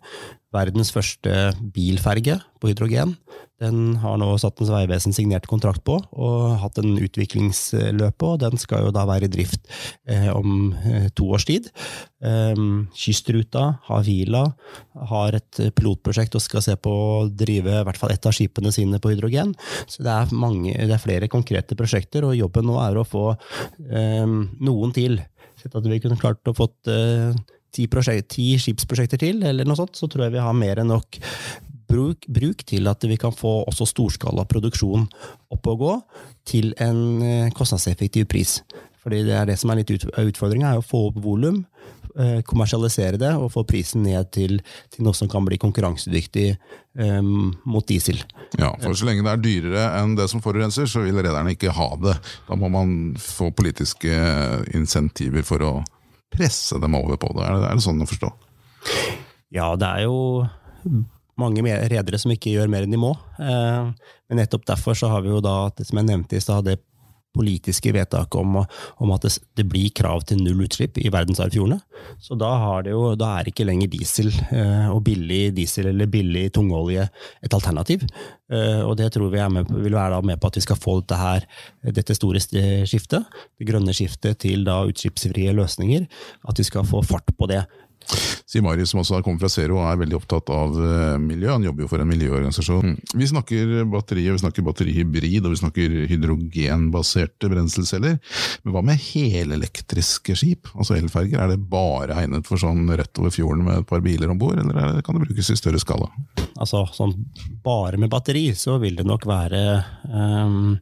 verdens 0.56 0.94
første 0.96 1.52
bilferge 1.76 2.40
på 2.62 2.72
hydrogen. 2.72 3.16
Den 3.62 3.96
har 4.02 4.18
nå 4.20 4.28
Statens 4.40 4.68
vegvesen 4.68 5.14
signert 5.16 5.46
kontrakt 5.48 5.80
på 5.88 5.96
og 5.96 6.58
hatt 6.60 6.80
en 6.82 6.98
utviklingsløp 7.00 8.18
på. 8.20 8.34
Den 8.42 8.60
skal 8.60 8.84
jo 8.84 8.92
da 8.96 9.06
være 9.08 9.30
i 9.30 9.32
drift 9.32 9.70
eh, 10.12 10.28
om 10.34 10.74
eh, 10.76 11.08
to 11.16 11.30
års 11.38 11.48
tid. 11.48 11.70
Eh, 12.20 12.60
Kystruta, 13.00 13.78
Havila, 13.88 14.44
har 15.12 15.40
et 15.40 15.62
pilotprosjekt 15.78 16.36
og 16.36 16.44
skal 16.44 16.66
se 16.66 16.76
på 16.76 16.92
å 16.92 17.24
drive 17.32 17.80
i 17.80 17.86
hvert 17.88 18.02
fall 18.02 18.12
ett 18.12 18.28
av 18.28 18.36
skipene 18.36 18.74
sine 18.76 19.00
på 19.00 19.14
hydrogen. 19.14 19.56
Så 19.88 20.04
det 20.04 20.12
er, 20.12 20.36
mange, 20.36 20.76
det 20.76 20.98
er 20.98 21.06
flere 21.06 21.32
konkrete 21.32 21.80
prosjekter, 21.80 22.28
og 22.28 22.36
jobben 22.36 22.68
nå 22.68 22.76
er 22.84 23.00
å 23.00 23.08
få 23.08 23.30
eh, 23.88 24.28
noen 24.28 24.96
til. 24.96 25.22
Sett 25.56 25.76
at 25.80 25.88
vi 25.88 26.02
kunne 26.04 26.20
klart 26.20 26.44
å 26.52 26.56
fått 26.56 26.92
eh, 26.92 27.32
ti, 27.76 27.88
ti 28.32 28.48
skipsprosjekter 28.62 29.22
til, 29.22 29.44
eller 29.44 29.68
noe 29.68 29.80
sånt, 29.80 29.98
så 30.00 30.10
tror 30.12 30.28
jeg 30.28 30.38
vi 30.38 30.44
har 30.44 30.58
mer 30.58 30.82
enn 30.82 30.94
nok 30.94 31.20
bruk, 31.90 32.26
bruk, 32.28 32.64
til 32.68 32.90
at 32.90 33.06
vi 33.08 33.18
kan 33.20 33.36
få 33.36 33.62
også 33.70 33.88
storskala 33.90 34.46
produksjon 34.50 35.06
opp 35.54 35.70
og 35.72 35.84
gå 35.84 35.94
til 36.50 36.74
en 36.82 37.22
eh, 37.24 37.54
kostnadseffektiv 37.56 38.28
pris. 38.32 38.60
Fordi 39.06 39.22
det 39.28 39.38
er 39.38 39.46
det 39.50 39.60
som 39.62 39.72
er 39.72 39.84
litt 39.84 39.94
utfordringa, 39.94 40.74
er 40.74 40.82
å 40.82 40.86
få 40.86 41.08
opp 41.12 41.20
volum, 41.22 41.62
eh, 42.18 42.40
kommersialisere 42.48 43.20
det 43.22 43.32
og 43.38 43.52
få 43.54 43.66
prisen 43.70 44.06
ned 44.06 44.32
til, 44.34 44.58
til 44.94 45.06
noe 45.06 45.18
som 45.18 45.30
kan 45.30 45.46
bli 45.46 45.60
konkurransedyktig 45.62 46.48
um, 46.98 47.54
mot 47.70 47.86
diesel. 47.86 48.18
Ja, 48.58 48.72
for 48.82 48.98
så 48.98 49.06
lenge 49.06 49.26
det 49.26 49.34
er 49.36 49.44
dyrere 49.44 49.88
enn 50.00 50.16
det 50.18 50.30
som 50.32 50.42
forurenser, 50.42 50.90
så 50.90 51.06
vil 51.06 51.22
rederne 51.22 51.54
ikke 51.54 51.76
ha 51.76 51.92
det. 52.02 52.16
Da 52.50 52.58
må 52.58 52.72
man 52.74 52.96
få 53.22 53.52
politiske 53.54 54.18
insentiver 54.74 55.46
for 55.46 55.66
å 55.66 55.74
presse 56.38 56.80
dem 56.82 56.98
over 56.98 57.20
på 57.22 57.32
det? 57.36 57.46
Er 57.48 57.60
det, 57.60 57.70
er 57.70 57.80
det 57.80 57.86
sånn 57.86 58.04
å 58.04 58.10
forstå? 58.10 58.32
Ja, 59.56 59.74
det 59.80 59.88
er 59.88 60.06
jo 60.06 60.18
mange 61.40 61.64
redere 61.92 62.20
som 62.22 62.32
ikke 62.34 62.54
gjør 62.54 62.72
mer 62.72 62.86
enn 62.86 62.94
de 62.96 63.00
må. 63.00 63.14
Eh, 63.40 63.88
men 64.30 64.40
nettopp 64.40 64.68
derfor 64.68 64.98
så 64.98 65.12
har 65.12 65.26
vi 65.26 65.34
jo 65.34 65.42
da, 65.44 65.58
det 65.76 65.88
som 65.88 66.00
jeg 66.00 66.10
nevnte 66.10 66.38
i 66.38 66.44
stad, 66.44 66.70
politiske 67.36 67.94
vedtaket 67.96 68.40
om, 68.40 68.62
om, 68.64 69.14
at 69.16 69.28
det, 69.28 69.34
det, 69.60 69.68
blir 69.70 69.92
krav 69.96 70.24
til 70.30 70.42
null 70.44 70.66
utslipp 70.66 70.98
i 71.02 71.12
verdensarvfjordene. 71.14 71.80
Så 72.24 72.38
da, 72.40 72.52
jo, 72.88 73.04
da, 73.20 73.36
er 73.40 73.52
ikke 73.52 73.68
lenger 73.68 73.92
diesel 73.92 74.32
eh, 74.50 74.90
og 74.92 75.04
billig 75.06 75.50
diesel 75.58 75.92
eller 75.92 76.10
billig 76.12 76.48
tungolje 76.56 77.08
et 77.46 77.56
alternativ. 77.56 78.08
Eh, 78.52 78.82
og 78.86 78.96
det 79.00 79.12
tror 79.16 79.32
vi 79.34 79.46
med, 79.52 79.72
vil 79.86 79.98
være 79.98 80.22
med 80.26 80.42
på 80.42 80.52
at 80.52 80.60
vi 80.60 80.66
skal 80.66 80.80
få 80.80 81.00
dette, 81.02 81.20
her, 81.20 81.48
dette 81.96 82.18
store 82.18 82.42
skiftet, 82.42 83.26
det 83.60 83.70
grønne 83.70 83.96
skiftet 83.96 84.42
til 84.46 84.66
da 84.68 84.82
utslippsfrie 84.90 85.56
løsninger. 85.56 86.08
At 86.50 86.62
vi 86.62 86.68
skal 86.68 86.88
få 86.88 87.04
fart 87.06 87.36
på 87.38 87.50
det. 87.52 87.64
Sier 88.46 88.64
Marius, 88.64 88.92
som 88.94 89.02
også 89.02 89.18
har 89.18 89.24
kommet 89.26 89.42
fra 89.42 89.50
Zero 89.50 89.80
og 89.80 89.88
er 89.90 90.00
veldig 90.04 90.18
opptatt 90.20 90.50
av 90.54 90.76
eh, 90.78 91.16
miljø. 91.22 91.50
Han 91.52 91.66
jobber 91.66 91.86
jo 91.86 91.90
for 91.92 92.04
en 92.04 92.10
miljøorganisasjon. 92.12 92.94
Mm. 92.94 93.00
Vi 93.22 93.30
snakker 93.32 93.74
batterier, 93.92 94.36
vi 94.36 94.44
snakker 94.44 94.66
batterihybrid 94.68 95.46
og 95.46 95.56
vi 95.56 95.62
snakker 95.62 95.96
hydrogenbaserte 96.12 97.50
brenselceller. 97.52 98.20
Men 98.64 98.76
hva 98.76 98.86
med 98.86 99.02
helelektriske 99.02 100.38
skip, 100.38 100.72
altså 100.76 100.98
elferger? 101.00 101.42
Er 101.42 101.56
det 101.56 101.66
bare 101.72 102.20
egnet 102.22 102.48
for 102.48 102.62
sånn 102.62 102.86
rett 102.94 103.22
over 103.22 103.34
fjorden 103.34 103.66
med 103.66 103.82
et 103.82 103.90
par 103.90 104.06
biler 104.06 104.32
om 104.32 104.40
bord, 104.42 104.62
eller 104.62 105.02
kan 105.06 105.18
det 105.18 105.26
brukes 105.26 105.52
i 105.52 105.60
større 105.60 105.82
skala? 105.82 106.12
Altså, 106.56 106.86
sånn 106.96 107.18
bare 107.66 108.00
med 108.00 108.12
batteri 108.14 108.48
så 108.56 108.78
vil 108.80 108.96
det 109.00 109.08
nok 109.08 109.26
være 109.28 109.62
um, 110.08 110.76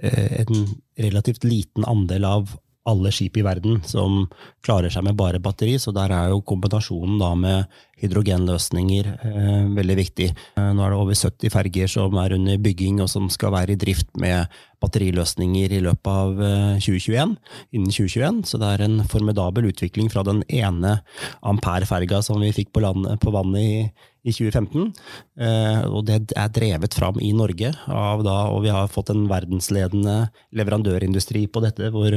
en 0.00 0.66
relativt 0.96 1.44
liten 1.44 1.84
andel 1.88 2.24
av 2.28 2.54
alle 2.84 3.12
skip 3.14 3.38
i 3.40 3.44
verden 3.44 3.80
som 3.88 4.24
klarer 4.64 4.92
seg 4.92 5.06
med 5.06 5.16
bare 5.16 5.40
batteri, 5.42 5.78
så 5.80 5.92
der 5.94 6.12
er 6.12 6.32
jo 6.32 6.42
kombinasjonen 6.44 7.18
da 7.20 7.32
med 7.38 7.78
hydrogenløsninger 8.04 9.10
eh, 9.14 9.66
veldig 9.74 9.96
viktig. 9.98 10.28
Eh, 10.58 10.70
nå 10.76 10.84
er 10.84 10.94
det 10.94 11.00
over 11.00 11.18
70 11.18 11.52
ferger 11.54 11.90
som 11.90 12.16
er 12.20 12.36
under 12.36 12.60
bygging 12.62 13.00
og 13.04 13.10
som 13.12 13.28
skal 13.32 13.54
være 13.56 13.74
i 13.74 13.80
drift 13.80 14.10
med 14.20 14.52
batteriløsninger 14.84 15.72
i 15.72 15.82
løpet 15.84 16.10
av 16.10 16.40
2021, 16.84 17.36
eh, 17.36 17.60
innen 17.78 17.92
2021. 17.92 18.42
Så 18.50 18.60
det 18.60 18.72
er 18.72 18.86
en 18.86 18.98
formidabel 19.10 19.70
utvikling 19.72 20.10
fra 20.12 20.24
den 20.26 20.44
ene 20.48 20.98
Ampere-ferga 21.42 22.22
som 22.24 22.42
vi 22.44 22.52
fikk 22.54 22.74
på, 22.74 22.84
land, 22.84 23.08
på 23.22 23.34
vannet 23.34 23.64
i 23.64 23.78
i 24.24 24.32
2015. 24.32 24.88
Eh, 25.36 25.82
og 25.90 26.06
det 26.08 26.32
er 26.32 26.52
drevet 26.52 26.96
fram 26.96 27.18
i 27.20 27.30
Norge, 27.36 27.70
da, 27.84 28.36
og 28.48 28.62
vi 28.64 28.72
har 28.72 28.90
fått 28.92 29.12
en 29.12 29.26
verdensledende 29.28 30.30
leverandørindustri 30.56 31.44
på 31.52 31.62
dette, 31.64 31.90
hvor 31.92 32.16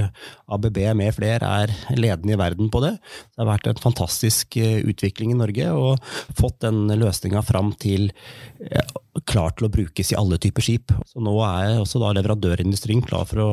ABB 0.56 0.80
med 0.98 1.16
flere 1.18 1.52
er 1.64 1.74
ledende 1.98 2.38
i 2.38 2.40
verden 2.40 2.72
på 2.72 2.82
det. 2.86 2.94
Det 3.36 3.44
har 3.44 3.52
vært 3.52 3.72
en 3.72 3.84
fantastisk 3.84 4.60
utvikling 4.62 5.34
i 5.34 5.40
Norge, 5.42 5.68
og 5.78 6.04
fått 6.38 6.62
den 6.66 6.86
løsninga 7.00 7.44
fram 7.46 7.74
til 7.80 8.10
eh, 8.60 8.98
klar 9.28 9.54
til 9.56 9.68
å 9.68 9.72
brukes 9.74 10.12
i 10.14 10.18
alle 10.20 10.40
typer 10.42 10.66
skip. 10.66 10.94
Så 11.10 11.22
nå 11.24 11.34
er 11.46 11.82
også 11.82 12.02
leverandørindustrien 12.02 13.04
klar 13.06 13.28
for 13.30 13.44
å, 13.44 13.50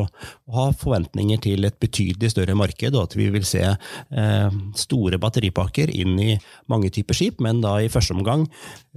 ha 0.54 0.68
forventninger 0.78 1.40
til 1.42 1.66
et 1.66 1.76
betydelig 1.82 2.30
større 2.34 2.54
marked, 2.58 2.94
og 2.94 3.08
at 3.08 3.16
vi 3.18 3.26
vil 3.34 3.46
se 3.48 3.62
eh, 3.64 4.58
store 4.78 5.18
batteripakker 5.22 5.90
inn 5.90 6.14
i 6.20 6.37
mange 6.70 6.92
typer 6.94 7.16
skip, 7.18 7.40
men 7.44 7.62
da 7.64 7.78
i 7.82 7.90
første 7.92 8.14
omgang 8.14 8.46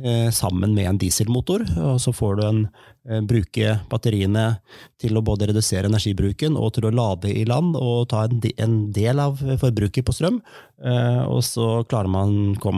eh, 0.04 0.30
sammen 0.36 0.76
med 0.78 0.92
en 0.92 1.02
dieselmotor. 1.02 1.66
og 1.82 1.98
Så 2.04 2.14
får 2.16 2.38
du 2.38 2.46
en 2.46 2.62
Eh, 3.08 3.22
bruke 3.24 3.78
batteriene 3.88 4.58
til 5.00 5.16
å 5.16 5.24
både 5.24 5.48
redusere 5.48 5.88
energibruken 5.88 6.58
og 6.60 6.74
til 6.76 6.90
å 6.90 6.92
lade 6.92 7.32
i 7.32 7.46
land 7.48 7.78
og 7.80 8.10
ta 8.12 8.26
en 8.28 8.74
del 8.92 9.22
av 9.24 9.40
forbruket 9.62 10.04
på 10.04 10.16
strøm. 10.16 10.42
Og 10.78 11.40
så 11.42 11.68
man, 12.06 12.34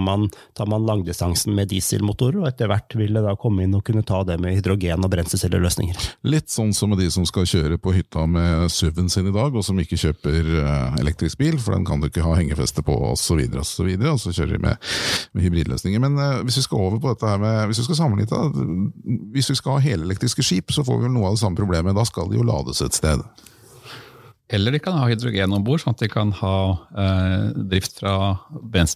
man, 0.05 0.27
tar 0.55 0.69
man 0.71 0.85
langdistansen 0.87 1.51
med 1.55 1.67
dieselmotorer, 1.73 2.37
og 2.39 2.47
etter 2.47 2.69
hvert 2.71 2.95
vil 2.95 3.17
det 3.17 3.25
da 3.25 3.33
komme 3.35 3.65
inn 3.65 3.75
og 3.75 3.83
kunne 3.89 4.05
ta 4.07 4.21
det 4.27 4.37
med 4.41 4.55
hydrogen- 4.55 5.03
og 5.03 5.11
brenselscelleløsninger. 5.13 6.07
Litt 6.29 6.53
sånn 6.53 6.71
som 6.77 6.93
med 6.93 7.01
de 7.01 7.09
som 7.13 7.25
skal 7.27 7.47
kjøre 7.49 7.79
på 7.81 7.93
hytta 7.97 8.23
med 8.29 8.69
SUV-en 8.71 9.09
sin 9.11 9.27
i 9.29 9.35
dag, 9.35 9.55
og 9.55 9.65
som 9.65 9.81
ikke 9.81 9.99
kjøper 9.99 10.53
eh, 10.61 11.01
elektrisk 11.01 11.41
bil, 11.41 11.59
for 11.59 11.75
den 11.75 11.87
kan 11.87 11.99
du 12.01 12.09
ikke 12.09 12.25
ha 12.25 12.37
hengefeste 12.37 12.85
på, 12.85 12.95
osv., 13.11 13.43
og, 13.49 13.65
så 13.67 13.87
videre, 13.87 14.13
og 14.13 14.21
så 14.21 14.33
kjører 14.35 14.55
de 14.55 14.63
med, 14.69 14.89
med 15.33 15.45
hybridløsninger. 15.47 16.05
Men 16.05 16.17
hvis 16.45 16.61
vi 16.61 16.65
skal 16.69 16.85
over 16.87 17.01
på 17.01 17.13
dette 17.13 17.33
her 17.33 17.41
med, 17.41 17.59
hvis 17.69 17.83
vi 17.83 17.89
skal 17.89 18.01
sammenligne, 18.03 18.89
hvis 19.35 19.51
vi 19.51 19.59
skal 19.59 19.77
ha 19.77 19.85
hele 19.89 20.07
elektriske 20.07 20.45
skip, 20.45 20.73
så 20.75 20.85
får 20.85 20.99
vi 20.99 21.07
vel 21.07 21.15
noe 21.17 21.31
av 21.31 21.37
det 21.37 21.43
samme 21.43 21.59
problemet. 21.59 21.97
Da 21.97 22.05
skal 22.07 22.29
de 22.29 22.39
jo 22.39 22.47
lades 22.47 22.81
et 22.85 22.97
sted. 22.97 23.23
Eller 24.49 24.73
de 24.73 24.81
kan 24.81 24.97
ha 24.97 25.09
hydrogen 25.09 25.53
om 25.53 25.65
bord, 25.65 25.81
sånn 25.83 25.93
at 25.93 26.01
de 26.01 26.09
kan 26.09 26.31
ha 26.39 26.55
eh, 26.97 27.49
drift 27.69 27.99
fra, 28.01 28.13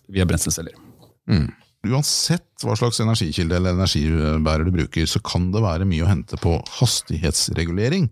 via 0.09 0.25
brenselceller. 0.29 0.73
Mm. 1.29 1.51
Uansett 1.83 2.63
hva 2.63 2.77
slags 2.79 3.01
energikilde 3.03 3.57
eller 3.57 3.75
energibærer 3.75 4.63
du 4.63 4.71
bruker, 4.71 5.07
så 5.09 5.19
kan 5.19 5.49
det 5.51 5.63
være 5.65 5.87
mye 5.89 6.05
å 6.05 6.07
hente 6.07 6.39
på 6.39 6.55
hastighetsregulering 6.77 8.07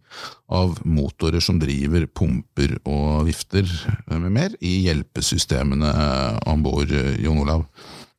av 0.52 0.76
motorer 0.84 1.40
som 1.44 1.62
driver 1.62 2.04
pumper 2.12 2.76
og 2.84 3.30
vifter 3.30 3.72
med 4.12 4.28
mer 4.28 4.60
i 4.60 4.82
hjelpesystemene 4.90 5.94
om 6.52 6.68
bord, 6.68 6.92
Jon 6.92 7.40
Olav. 7.46 7.64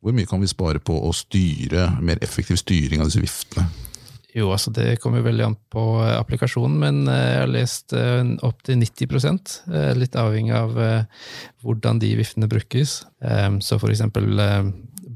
Hvor 0.02 0.16
mye 0.16 0.26
kan 0.26 0.40
vi 0.40 0.48
spare 0.50 0.80
på 0.82 0.96
å 1.04 1.12
styre, 1.14 1.90
mer 2.00 2.22
effektiv 2.24 2.56
styring 2.58 3.04
av 3.04 3.12
disse 3.12 3.22
viftene? 3.22 3.68
Jo, 4.32 4.46
altså 4.54 4.72
det 4.72 4.96
kommer 5.02 5.20
veldig 5.20 5.44
an 5.44 5.56
på 5.72 5.82
eh, 6.00 6.14
applikasjonen, 6.16 6.78
men 6.80 7.02
eh, 7.04 7.26
jeg 7.34 7.42
har 7.42 7.50
lest 7.52 7.92
eh, 7.96 8.22
opptil 8.48 8.80
90% 8.80 9.52
litt 10.00 10.16
avhengig 10.16 10.54
av 10.56 10.72
hvordan 11.62 12.00
de 12.00 12.14
viftene 12.16 12.48
brukes. 12.48 13.02
Så 13.62 13.78
for 13.78 13.92
eksempel 13.92 14.40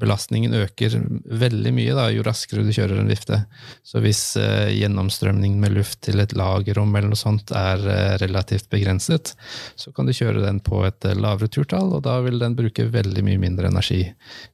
belastningen 0.01 0.55
øker 0.59 0.97
veldig 1.27 1.73
mye 1.77 1.95
da, 1.97 2.07
jo 2.15 2.25
raskere 2.27 2.65
du 2.67 2.73
kjører 2.75 3.01
en 3.01 3.11
vifte. 3.11 3.41
Så 3.87 4.01
hvis 4.05 4.23
eh, 4.41 4.73
gjennomstrømning 4.77 5.59
med 5.63 5.77
luft 5.77 6.01
til 6.07 6.23
et 6.23 6.35
lagerrom 6.37 6.95
eller 6.95 7.13
noe 7.13 7.21
sånt 7.21 7.53
er 7.57 7.83
eh, 7.93 8.17
relativt 8.23 8.69
begrenset, 8.73 9.35
så 9.77 9.93
kan 9.97 10.09
du 10.09 10.15
kjøre 10.17 10.45
den 10.45 10.61
på 10.65 10.83
et 10.89 11.09
eh, 11.09 11.17
lavere 11.19 11.51
turtall, 11.53 11.95
og 11.97 12.05
da 12.07 12.19
vil 12.27 12.41
den 12.43 12.57
bruke 12.59 12.89
veldig 12.93 13.25
mye 13.27 13.43
mindre 13.43 13.71
energi 13.73 14.03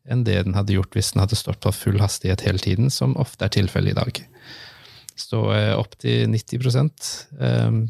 enn 0.09 0.25
det 0.27 0.41
den 0.47 0.57
hadde 0.59 0.77
gjort 0.77 0.95
hvis 0.97 1.13
den 1.15 1.25
hadde 1.25 1.39
stått 1.39 1.63
på 1.65 1.75
full 1.77 2.01
hastighet 2.03 2.45
hele 2.47 2.63
tiden, 2.63 2.91
som 2.91 3.17
ofte 3.21 3.47
er 3.47 3.55
tilfellet 3.55 3.95
i 3.95 3.99
dag. 4.01 4.23
Så 5.19 5.45
eh, 5.55 5.75
opptil 5.77 6.31
90 6.33 6.81
eh, 7.41 7.83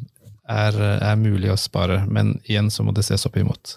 er, 0.53 0.81
er 0.83 1.21
mulig 1.21 1.53
å 1.53 1.61
spare, 1.61 2.03
men 2.09 2.37
igjen 2.45 2.71
så 2.71 2.85
må 2.85 2.95
det 2.95 3.07
ses 3.07 3.27
opp 3.29 3.39
imot 3.41 3.77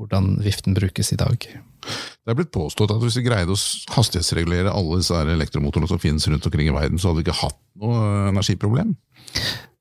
hvordan 0.00 0.38
viften 0.44 0.76
brukes 0.76 1.12
i 1.14 1.20
dag. 1.20 1.44
Det 1.44 2.32
er 2.32 2.38
blitt 2.38 2.54
påstått 2.54 2.94
at 2.94 3.02
hvis 3.02 3.18
vi 3.20 3.26
greide 3.26 3.52
å 3.52 3.60
hastighetsregulere 3.94 4.72
alle 4.72 5.00
disse 5.02 5.18
elektromotorene 5.34 5.90
som 5.90 6.00
finnes 6.00 6.26
rundt 6.30 6.46
omkring 6.48 6.70
i 6.70 6.74
verden, 6.74 7.00
så 7.00 7.10
hadde 7.10 7.20
vi 7.20 7.26
ikke 7.26 7.42
hatt 7.42 7.60
noe 7.80 8.28
energiproblem? 8.30 8.94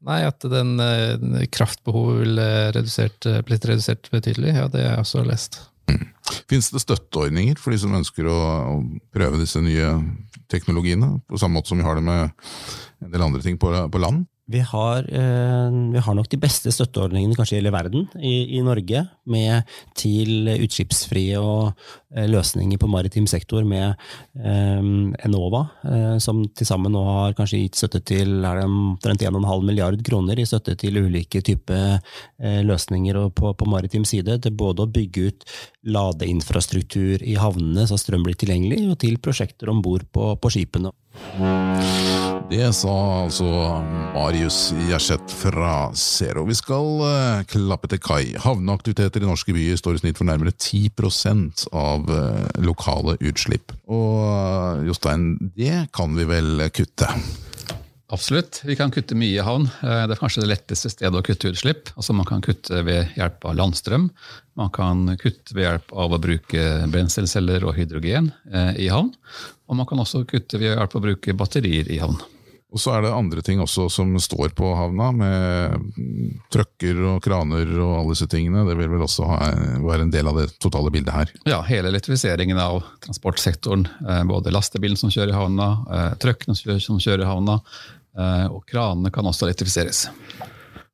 Nei, 0.03 0.19
at 0.27 0.43
den, 0.51 0.75
eh, 0.83 1.45
kraftbehovet 1.47 2.25
ville 2.25 2.47
redusert, 2.75 3.25
eh, 3.25 3.39
blitt 3.47 3.63
redusert 3.69 4.09
betydelig, 4.11 4.51
ja, 4.57 4.67
det 4.67 4.83
har 4.83 4.97
jeg 4.97 5.05
også 5.05 5.23
lest. 5.27 5.61
Mm. 5.87 6.09
Fins 6.51 6.69
det 6.71 6.83
støtteordninger 6.83 7.59
for 7.59 7.71
de 7.71 7.79
som 7.79 7.95
ønsker 7.95 8.27
å, 8.27 8.39
å, 8.73 8.75
prøve 9.15 9.39
disse 9.39 9.61
nye 9.63 9.95
teknologiene, 10.51 11.21
på 11.27 11.39
samme 11.39 11.59
måte 11.59 11.71
som 11.71 11.79
vi 11.79 11.87
har 11.87 11.95
det 11.95 12.03
med 12.03 12.31
en 13.03 13.11
del 13.11 13.23
andre 13.23 13.41
ting 13.43 13.57
på, 13.59 13.71
på 13.71 14.03
land? 14.03 14.25
Vi 14.51 14.59
har, 14.59 15.05
eh, 15.07 15.71
vi 15.93 15.99
har, 16.03 16.15
nok 16.15 16.27
de 16.27 16.39
beste 16.41 16.71
støtteordningene 16.75 17.35
kanskje 17.37 17.55
i 17.55 17.61
hele 17.61 17.71
verden 17.71 18.09
i, 18.19 18.57
i 18.57 18.61
Norge, 18.65 19.05
med 19.25 19.63
til 19.95 20.49
utslippsfrie 20.57 21.39
og 21.39 21.71
løsninger 22.13 22.77
på 22.77 22.89
maritim 22.91 23.27
sektor 23.29 23.65
med 23.67 23.93
eh, 24.37 24.81
Enova, 25.25 25.63
eh, 25.87 26.17
som 26.23 26.43
til 26.55 26.67
sammen 26.67 26.93
nå 26.93 27.03
har 27.07 27.35
kanskje 27.37 27.63
gitt 27.63 27.79
støtte 27.79 28.03
til 28.05 28.43
er 28.45 28.61
det 28.61 28.67
omtrent 28.67 29.25
1,5 29.25 29.65
milliard 29.65 29.99
kroner 30.05 30.39
i 30.39 30.47
støtte 30.47 30.77
til 30.79 31.01
ulike 31.01 31.41
typer 31.45 31.97
eh, 31.97 32.61
løsninger 32.65 33.19
på, 33.35 33.53
på, 33.57 33.69
maritim 33.69 34.05
side, 34.05 34.39
til 34.43 34.57
både 34.57 34.85
å 34.85 34.91
bygge 34.93 35.29
ut 35.29 35.47
ladeinfrastruktur 35.89 37.23
i 37.25 37.37
havnene 37.39 37.87
så 37.89 37.99
strøm 37.99 38.25
blir 38.27 38.37
tilgjengelig, 38.39 38.83
og 38.91 38.99
til 39.03 39.17
prosjekter 39.23 39.71
om 39.73 39.81
bord 39.83 40.05
på, 40.13 40.33
på 40.39 40.53
skipene. 40.53 40.93
Det 42.49 42.67
sa 42.73 42.93
altså 43.23 43.45
Marius 44.15 44.71
Gjerseth 44.89 45.35
fra 45.37 45.91
Zero. 45.97 46.45
Vi 46.49 46.55
skal 46.57 47.45
klappe 47.49 47.89
til 47.91 48.01
kai. 48.01 48.33
Havneaktiviteter 48.41 49.21
i 49.21 49.29
norske 49.29 49.53
byer 49.53 49.77
står 49.79 49.99
i 49.99 50.01
snitt 50.01 50.19
for 50.19 50.29
nærmere 50.29 50.55
10% 50.55 51.67
av 51.69 52.02
uh, 52.09 52.43
lokale 52.63 53.17
utslipp. 53.23 53.73
Og 53.91 54.19
uh, 54.23 54.83
Jostein, 54.87 55.33
det 55.57 55.87
kan 55.95 56.13
vi 56.17 56.27
vel 56.29 56.67
kutte? 56.75 57.09
Absolutt. 58.13 58.59
Vi 58.67 58.75
kan 58.77 58.91
kutte 58.93 59.17
mye 59.17 59.39
i 59.39 59.45
havn. 59.45 59.63
Det 59.81 60.13
er 60.13 60.19
kanskje 60.19 60.43
det 60.43 60.51
letteste 60.51 60.91
stedet 60.91 61.17
å 61.17 61.23
kutte 61.25 61.49
utslipp. 61.49 61.89
Altså 61.95 62.13
Man 62.13 62.27
kan 62.29 62.43
kutte 62.45 62.83
ved 62.85 63.15
hjelp 63.17 63.47
av 63.49 63.55
landstrøm. 63.57 64.05
Man 64.59 64.69
kan 64.75 65.07
kutte 65.17 65.55
ved 65.57 65.65
hjelp 65.65 65.95
av 65.97 66.13
å 66.13 66.19
bruke 66.21 66.67
brenselceller 66.93 67.65
og 67.65 67.73
hydrogen 67.79 68.29
i 68.77 68.85
havn. 68.93 69.09
Og 69.65 69.79
man 69.79 69.89
kan 69.89 70.03
også 70.03 70.27
kutte 70.29 70.61
ved 70.61 70.75
hjelp 70.75 70.93
av 70.93 71.01
å 71.01 71.05
bruke 71.07 71.33
batterier 71.39 71.89
i 71.89 71.97
havn. 72.03 72.21
Og 72.73 72.81
så 72.81 72.95
er 72.95 73.03
det 73.05 73.11
andre 73.13 73.41
ting 73.45 73.59
også 73.61 73.85
som 73.93 74.15
står 74.21 74.55
på 74.57 74.71
havna, 74.73 75.11
med 75.13 75.83
trøkker 76.53 77.01
og 77.11 77.19
kraner 77.21 77.69
og 77.77 77.91
alle 77.99 78.15
disse 78.15 78.27
tingene. 78.31 78.63
Det 78.65 78.73
vil 78.79 78.89
vel 78.95 79.03
også 79.05 79.27
være 79.83 80.07
en 80.07 80.13
del 80.13 80.29
av 80.31 80.39
det 80.41 80.47
totale 80.57 80.89
bildet 80.93 81.13
her? 81.13 81.33
Ja, 81.45 81.59
hele 81.67 81.91
elektrifiseringen 81.93 82.57
av 82.57 82.81
transportsektoren. 83.05 83.85
Eh, 84.01 84.23
både 84.29 84.53
lastebilen 84.55 84.97
som 84.97 85.13
kjører 85.13 85.35
i 85.35 85.37
havna, 85.37 85.69
eh, 85.93 86.09
trøkkene 86.23 86.57
som 86.57 86.97
kjører 86.97 87.27
i 87.27 87.29
havna, 87.29 87.59
eh, 88.17 88.47
og 88.49 88.65
kranene 88.69 89.13
kan 89.13 89.29
også 89.29 89.45
elektrifiseres. 89.45 90.07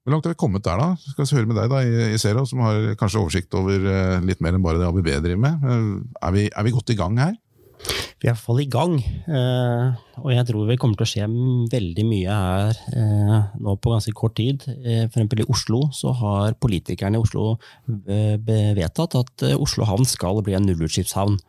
Hvor 0.03 0.11
langt 0.11 0.27
har 0.27 0.35
vi 0.35 0.41
kommet 0.41 0.65
der, 0.67 0.83
da? 0.83 0.93
Skal 0.99 1.25
vi 1.25 1.37
høre 1.37 1.47
med 1.47 1.61
deg 1.61 1.71
da, 1.71 1.83
i 2.11 2.19
Zero, 2.19 2.43
som 2.49 2.59
har 2.65 2.95
kanskje 2.99 3.23
oversikt 3.23 3.55
over 3.55 4.19
litt 4.25 4.41
mer 4.43 4.57
enn 4.57 4.63
bare 4.63 4.81
det 4.81 4.87
ABB 4.89 5.11
driver 5.23 5.43
med. 5.47 5.63
Er 6.23 6.35
vi, 6.35 6.49
er 6.49 6.65
vi 6.65 6.73
godt 6.75 6.91
i 6.91 6.99
gang 6.99 7.19
her? 7.19 7.35
Vi 8.19 8.27
er 8.27 8.33
i 8.33 8.33
hvert 8.33 8.41
fall 8.43 8.59
i 8.59 8.67
gang, 8.67 8.97
eh, 9.31 9.99
og 10.19 10.31
jeg 10.33 10.47
tror 10.49 10.65
vi 10.67 10.75
kommer 10.79 10.99
til 10.99 11.05
å 11.05 11.09
skje 11.09 11.27
veldig 11.71 12.03
mye 12.09 12.39
her 12.39 12.81
eh, 12.91 13.37
nå 13.63 13.75
på 13.79 13.93
ganske 13.93 14.11
kort 14.17 14.35
tid. 14.35 14.65
Eh, 14.83 15.05
for 15.05 15.15
eksempel 15.21 15.45
i 15.45 15.47
Oslo 15.47 15.85
så 15.95 16.11
har 16.19 16.57
politikerne 16.59 17.15
i 17.15 17.23
Oslo 17.23 17.53
vedtatt 17.87 19.15
at 19.21 19.45
Oslo 19.55 19.87
havn 19.87 20.07
skal 20.09 20.43
bli 20.43 20.57
en 20.57 20.67
nullutslippshavn. 20.67 21.39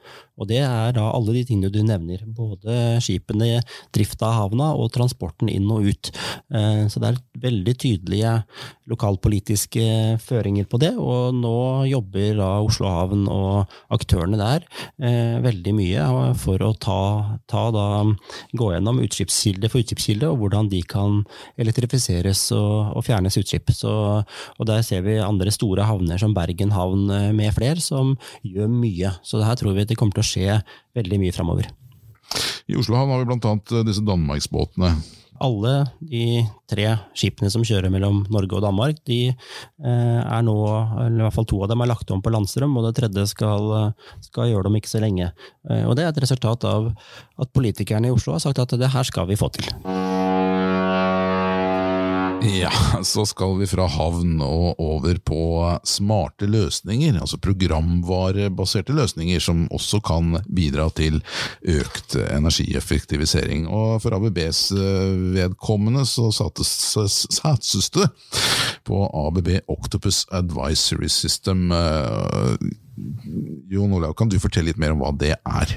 Og 0.41 0.49
det 0.51 0.63
er 0.65 0.95
da 0.97 1.07
alle 1.13 1.37
de 1.37 1.45
tingene 1.49 1.73
du 1.73 1.81
nevner. 1.87 2.25
Både 2.27 2.99
skipene, 3.05 3.61
drifta 3.95 4.31
av 4.31 4.37
havna 4.39 4.73
og 4.79 4.91
transporten 4.95 5.51
inn 5.53 5.69
og 5.71 5.91
ut. 5.91 6.11
Så 6.91 7.01
det 7.03 7.11
er 7.11 7.21
veldig 7.41 7.75
tydelige 7.81 8.33
lokalpolitiske 8.91 9.85
føringer 10.25 10.67
på 10.71 10.81
det, 10.83 10.93
og 10.99 11.37
nå 11.37 11.55
jobber 11.89 12.41
da 12.41 12.49
Oslo 12.65 12.91
havn 12.91 13.27
og 13.31 13.71
aktørene 13.95 14.39
der 14.41 14.67
veldig 15.45 15.75
mye 15.77 16.07
for 16.41 16.63
å 16.65 16.73
ta, 16.81 17.01
ta 17.51 17.67
da, 17.75 17.87
gå 18.57 18.71
gjennom 18.73 19.01
utslippskilde 19.05 19.71
for 19.71 19.85
utslippskilde, 19.85 20.29
og 20.31 20.41
hvordan 20.43 20.71
de 20.73 20.81
kan 20.87 21.21
elektrifiseres 21.61 22.43
og, 22.57 22.97
og 22.97 23.05
fjernes 23.07 23.39
utslipp. 23.41 23.71
Så, 23.75 23.93
og 24.23 24.69
Der 24.71 24.83
ser 24.87 25.05
vi 25.07 25.19
andre 25.23 25.53
store 25.55 25.87
havner 25.89 26.21
som 26.21 26.35
Bergen 26.37 26.75
havn 26.75 27.11
eh, 27.15 27.31
med 27.37 27.55
flere, 27.57 27.81
som 27.83 28.15
gjør 28.47 28.71
mye. 28.73 29.15
Så 29.27 29.43
her 29.45 29.59
tror 29.61 29.77
vi 29.77 29.87
det 29.89 29.99
kommer 29.99 30.19
til 30.19 30.25
å 30.25 30.30
skje 30.31 30.61
veldig 30.97 31.23
mye 31.23 31.37
framover. 31.37 31.71
I 32.71 32.77
Oslo 32.79 32.99
havn 32.99 33.11
har 33.11 33.25
vi 33.25 33.31
bl.a. 33.33 33.57
Eh, 33.57 33.87
disse 33.89 34.05
danmarksbåtene 34.07 34.95
alle 35.41 35.73
de 36.05 36.43
tre 36.69 36.87
skipene 37.17 37.51
som 37.53 37.65
kjører 37.65 37.93
mellom 37.93 38.23
Norge 38.33 38.59
og 38.59 38.65
Danmark, 38.67 39.01
de 39.09 39.31
eh, 39.31 40.21
er 40.21 40.43
nå, 40.45 40.57
eller 41.07 41.23
i 41.23 41.25
hvert 41.25 41.39
fall 41.39 41.49
to 41.49 41.63
av 41.65 41.73
dem 41.73 41.81
er 41.81 41.91
lagt 41.91 42.13
om 42.13 42.21
på 42.23 42.33
landstrøm, 42.35 42.77
og 42.77 42.89
det 42.89 42.97
tredje 43.01 43.25
skal, 43.33 43.95
skal 44.25 44.51
gjøre 44.51 44.67
det 44.67 44.73
om 44.73 44.81
ikke 44.81 44.93
så 44.93 45.03
lenge. 45.03 45.31
Eh, 45.69 45.87
og 45.87 45.97
det 45.97 46.05
er 46.05 46.13
et 46.13 46.25
resultat 46.27 46.69
av 46.69 46.93
at 47.41 47.55
politikerne 47.57 48.11
i 48.11 48.15
Oslo 48.15 48.37
har 48.37 48.45
sagt 48.45 48.61
at 48.61 48.77
det 48.77 48.93
her 48.93 49.09
skal 49.09 49.31
vi 49.31 49.41
få 49.41 49.49
til. 49.57 49.73
Ja, 52.43 52.71
så 53.03 53.27
skal 53.27 53.59
vi 53.59 53.67
fra 53.69 53.85
havn 53.91 54.39
og 54.41 54.79
over 54.81 55.19
på 55.25 55.41
smarte 55.85 56.47
løsninger, 56.49 57.19
altså 57.21 57.37
programvarebaserte 57.43 58.95
løsninger 58.97 59.43
som 59.45 59.67
også 59.69 60.01
kan 60.05 60.39
bidra 60.49 60.87
til 60.97 61.21
økt 61.69 62.17
energieffektivisering. 62.17 63.67
Og 63.69 64.01
for 64.05 64.17
ABBs 64.17 64.63
eh, 64.73 65.13
vedkommende 65.37 66.07
så 66.09 66.31
satses 66.33 67.93
det 67.97 68.09
på 68.89 69.03
ABB 69.27 69.53
Octopus 69.69 70.25
Advisory 70.33 71.13
System. 71.13 71.69
Eh, 71.77 72.57
Jon 73.69 73.93
Olav, 73.93 74.17
kan 74.17 74.33
du 74.33 74.41
fortelle 74.41 74.73
litt 74.73 74.81
mer 74.81 74.97
om 74.97 75.05
hva 75.05 75.13
det 75.13 75.37
er? 75.37 75.77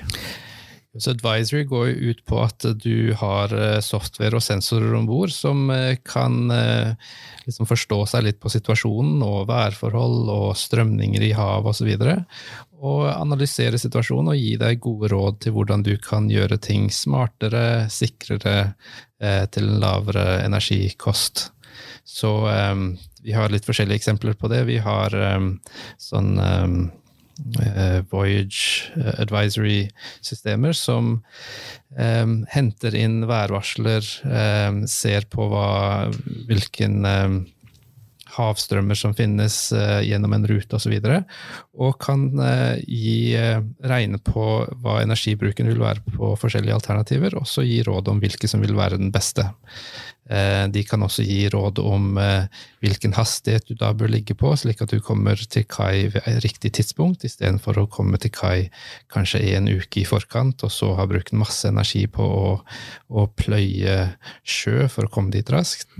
Så 0.98 1.10
Advisory 1.10 1.64
går 1.66 1.88
jo 1.90 2.12
ut 2.12 2.20
på 2.30 2.38
at 2.44 2.66
du 2.84 3.14
har 3.18 3.54
eh, 3.58 3.80
software 3.82 4.38
og 4.38 4.44
sensorer 4.46 4.94
om 4.94 5.08
bord 5.10 5.32
som 5.34 5.66
eh, 5.74 5.98
kan 6.06 6.54
eh, 6.54 6.94
liksom 7.48 7.66
forstå 7.66 7.98
seg 8.12 8.28
litt 8.28 8.40
på 8.44 8.52
situasjonen 8.54 9.24
og 9.26 9.48
værforhold 9.50 10.30
og 10.30 10.52
strømninger 10.60 11.26
i 11.26 11.32
hav 11.34 11.66
osv. 11.72 11.90
Og, 11.98 12.22
og 12.86 13.02
analysere 13.10 13.82
situasjonen 13.82 14.36
og 14.36 14.38
gi 14.38 14.54
deg 14.62 14.84
gode 14.86 15.10
råd 15.16 15.42
til 15.42 15.58
hvordan 15.58 15.86
du 15.88 15.96
kan 15.98 16.30
gjøre 16.30 16.62
ting 16.62 16.92
smartere, 16.94 17.90
sikrere, 17.90 18.74
til 19.56 19.70
en 19.70 19.78
lavere 19.80 20.42
energikost. 20.44 21.48
Så 22.04 22.30
vi 23.24 23.32
har 23.32 23.54
litt 23.54 23.64
forskjellige 23.64 24.02
eksempler 24.02 24.36
på 24.36 24.50
det. 24.52 24.66
Vi 24.68 24.82
har 24.84 25.16
sånn 25.96 26.34
Voyage 28.12 28.92
eh, 28.98 29.14
Advisory-systemer 29.24 30.76
som 30.78 31.16
um, 31.98 32.36
henter 32.54 32.96
inn 32.98 33.24
værvarsler, 33.30 34.06
um, 34.28 34.84
ser 34.90 35.26
på 35.34 35.48
hva, 35.50 36.12
hvilken 36.50 37.02
um, 37.02 37.40
havstrømmer 38.34 38.98
som 38.98 39.16
finnes 39.18 39.58
uh, 39.76 40.00
gjennom 40.06 40.34
en 40.38 40.48
rute 40.50 40.78
osv., 40.78 40.94
og, 40.94 41.10
så 41.10 41.84
og 41.86 41.98
kan 42.02 42.26
uh, 42.38 42.78
gi, 42.86 43.34
uh, 43.38 43.62
regne 43.90 44.22
på 44.22 44.48
hva 44.84 45.00
energibruken 45.04 45.70
vil 45.70 45.82
være 45.84 46.16
på 46.16 46.34
forskjellige 46.40 46.78
alternativer, 46.78 47.38
og 47.40 47.50
så 47.50 47.66
gi 47.66 47.82
råd 47.86 48.14
om 48.14 48.22
hvilke 48.24 48.50
som 48.50 48.62
vil 48.64 48.78
være 48.78 49.02
den 49.02 49.14
beste. 49.14 49.50
Eh, 50.32 50.66
de 50.72 50.84
kan 50.88 51.04
også 51.04 51.26
gi 51.28 51.50
råd 51.52 51.82
om 51.84 52.18
eh, 52.22 52.46
hvilken 52.84 53.12
hastighet 53.18 53.68
du 53.68 53.76
da 53.76 53.90
bør 53.98 54.14
ligge 54.14 54.38
på, 54.40 54.54
slik 54.56 54.80
at 54.84 54.94
du 54.94 55.02
kommer 55.04 55.36
til 55.36 55.66
kai 55.68 56.08
ved 56.14 56.40
riktig 56.46 56.72
tidspunkt, 56.78 57.26
istedenfor 57.28 57.82
å 57.82 57.90
komme 57.92 58.20
til 58.24 58.32
kai 58.32 58.70
kanskje 59.12 59.42
en 59.58 59.68
uke 59.68 60.00
i 60.00 60.08
forkant, 60.08 60.64
og 60.64 60.72
så 60.72 60.94
ha 60.96 61.08
brukt 61.12 61.36
masse 61.36 61.68
energi 61.68 62.06
på 62.08 62.24
å, 62.24 62.52
å 63.12 63.26
pløye 63.36 63.98
sjø 64.48 64.88
for 64.88 65.10
å 65.10 65.12
komme 65.12 65.34
dit 65.36 65.52
raskt. 65.52 65.92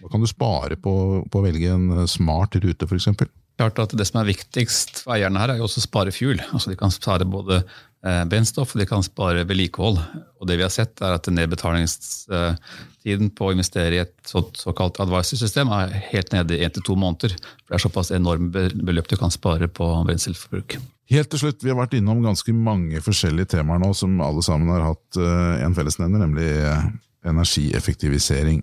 Hva 0.00 0.14
kan 0.14 0.24
du 0.24 0.30
spare 0.30 0.80
på, 0.80 0.94
på 1.28 1.42
å 1.42 1.44
velge 1.44 1.74
en 1.76 2.06
smart 2.08 2.56
rute, 2.62 2.88
f.eks.? 2.88 3.26
Klart 3.56 3.78
at 3.80 3.92
Det 3.96 4.04
som 4.04 4.18
er 4.20 4.28
viktigst 4.28 5.04
for 5.04 5.14
eierne 5.14 5.40
her, 5.40 5.54
er 5.54 5.60
jo 5.60 5.68
også 5.68 5.80
å 5.80 5.86
spare 5.86 6.12
fuel. 6.12 6.40
Altså 6.52 6.72
De 6.72 6.76
kan 6.76 6.92
spare 6.92 7.24
både 7.28 7.62
Eh, 7.64 7.95
brennstoff, 8.30 8.74
og 8.74 8.80
de 8.80 8.86
kan 8.88 9.02
spare 9.04 9.44
vedlikehold. 9.48 9.98
Og 10.40 10.48
det 10.48 10.58
vi 10.60 10.64
har 10.66 10.72
sett 10.72 11.00
er 11.02 11.16
at 11.16 11.26
Nedbetalingstiden 11.32 13.30
på 13.36 13.48
å 13.48 13.54
investere 13.54 13.96
i 13.96 14.02
et 14.04 14.14
såkalt 14.30 15.00
advisor-system 15.02 15.72
er 15.74 15.94
helt 16.12 16.34
nede 16.34 16.56
i 16.56 16.62
én 16.66 16.74
til 16.74 16.84
to 16.86 16.94
måneder. 16.98 17.34
For 17.64 17.74
Det 17.74 17.78
er 17.78 17.86
såpass 17.86 18.12
enorme 18.14 18.68
beløp 18.74 19.08
du 19.10 19.16
kan 19.18 19.34
spare 19.34 19.68
på 19.68 19.88
brenselforbruk. 20.06 20.78
Helt 21.10 21.30
til 21.30 21.38
slutt, 21.38 21.62
Vi 21.62 21.70
har 21.70 21.78
vært 21.78 21.94
innom 21.94 22.22
ganske 22.22 22.52
mange 22.52 23.00
forskjellige 23.00 23.56
temaer 23.56 23.78
nå 23.78 23.92
som 23.94 24.20
alle 24.20 24.42
sammen 24.42 24.68
har 24.74 24.88
hatt 24.88 25.18
eh, 25.18 25.64
en 25.64 25.74
fellesnevner, 25.74 26.18
nemlig 26.18 26.48
eh, 26.66 26.88
energieffektivisering. 27.30 28.62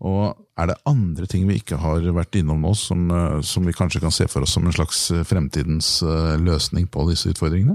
Og 0.00 0.34
Er 0.56 0.66
det 0.70 0.76
andre 0.86 1.26
ting 1.26 1.48
vi 1.48 1.56
ikke 1.58 1.76
har 1.82 2.04
vært 2.14 2.36
innom 2.38 2.60
nå, 2.62 2.74
som, 2.78 3.08
som 3.42 3.64
vi 3.66 3.72
kanskje 3.74 4.00
kan 4.00 4.12
se 4.14 4.28
for 4.30 4.46
oss 4.46 4.52
som 4.54 4.64
en 4.64 4.72
slags 4.72 5.10
fremtidens 5.26 5.98
løsning 6.38 6.86
på 6.86 7.08
disse 7.10 7.32
utfordringene? 7.32 7.74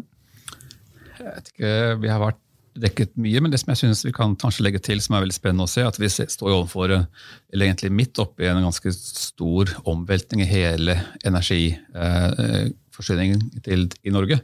Jeg 1.20 1.28
vet 1.28 1.52
ikke, 1.54 1.74
Vi 2.04 2.12
har 2.12 2.20
vært 2.24 2.42
dekket 2.80 3.18
mye, 3.20 3.42
men 3.44 3.52
det 3.52 3.60
som 3.62 3.72
jeg 3.74 3.82
synes 3.82 4.06
vi 4.06 4.12
kan 4.16 4.36
kanskje 4.40 4.64
legge 4.66 4.82
til, 4.84 5.00
som 5.04 5.16
er 5.16 5.22
veldig 5.26 5.36
spennende 5.36 5.68
å 5.68 5.72
se, 5.72 5.82
at 5.84 6.00
vi 6.00 6.08
står 6.10 6.54
overfor, 6.54 6.88
eller 6.96 7.66
egentlig 7.66 7.92
midt 7.92 8.20
oppi 8.22 8.44
en 8.48 8.64
ganske 8.64 8.92
stor 8.96 9.66
omveltning 9.90 10.42
i 10.46 10.50
hele 10.50 10.94
energiforsyningen 11.28 13.40
til, 13.66 13.82
i 14.06 14.12
Norge. 14.16 14.38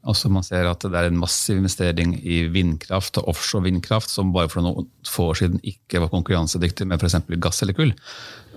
Altså 0.00 0.30
Man 0.32 0.44
ser 0.46 0.64
at 0.64 0.80
det 0.84 0.96
er 0.96 1.06
en 1.10 1.20
massiv 1.20 1.56
investering 1.60 2.14
i 2.24 2.48
vindkraft 2.52 3.18
og 3.20 3.28
offshore 3.34 3.66
vindkraft, 3.66 4.10
som 4.12 4.32
bare 4.32 4.48
for 4.52 4.60
noen 4.64 4.86
få 5.08 5.22
år 5.32 5.36
siden 5.42 5.58
ikke 5.66 6.00
var 6.04 6.12
konkurransedyktig 6.12 6.84
med 6.88 7.02
f.eks. 7.02 7.18
gass 7.42 7.62
eller 7.64 7.76
kull. 7.76 7.92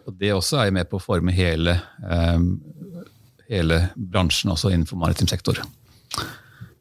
Og 0.03 0.11
Det 0.19 0.31
også 0.35 0.55
er 0.61 0.75
med 0.75 0.85
på 0.91 0.99
å 0.99 1.03
forme 1.03 1.31
hele, 1.35 1.73
eh, 2.03 2.39
hele 3.49 3.77
bransjen 3.95 4.53
også 4.53 4.71
innenfor 4.71 4.99
maritim 4.99 5.29
sektor. 5.31 5.55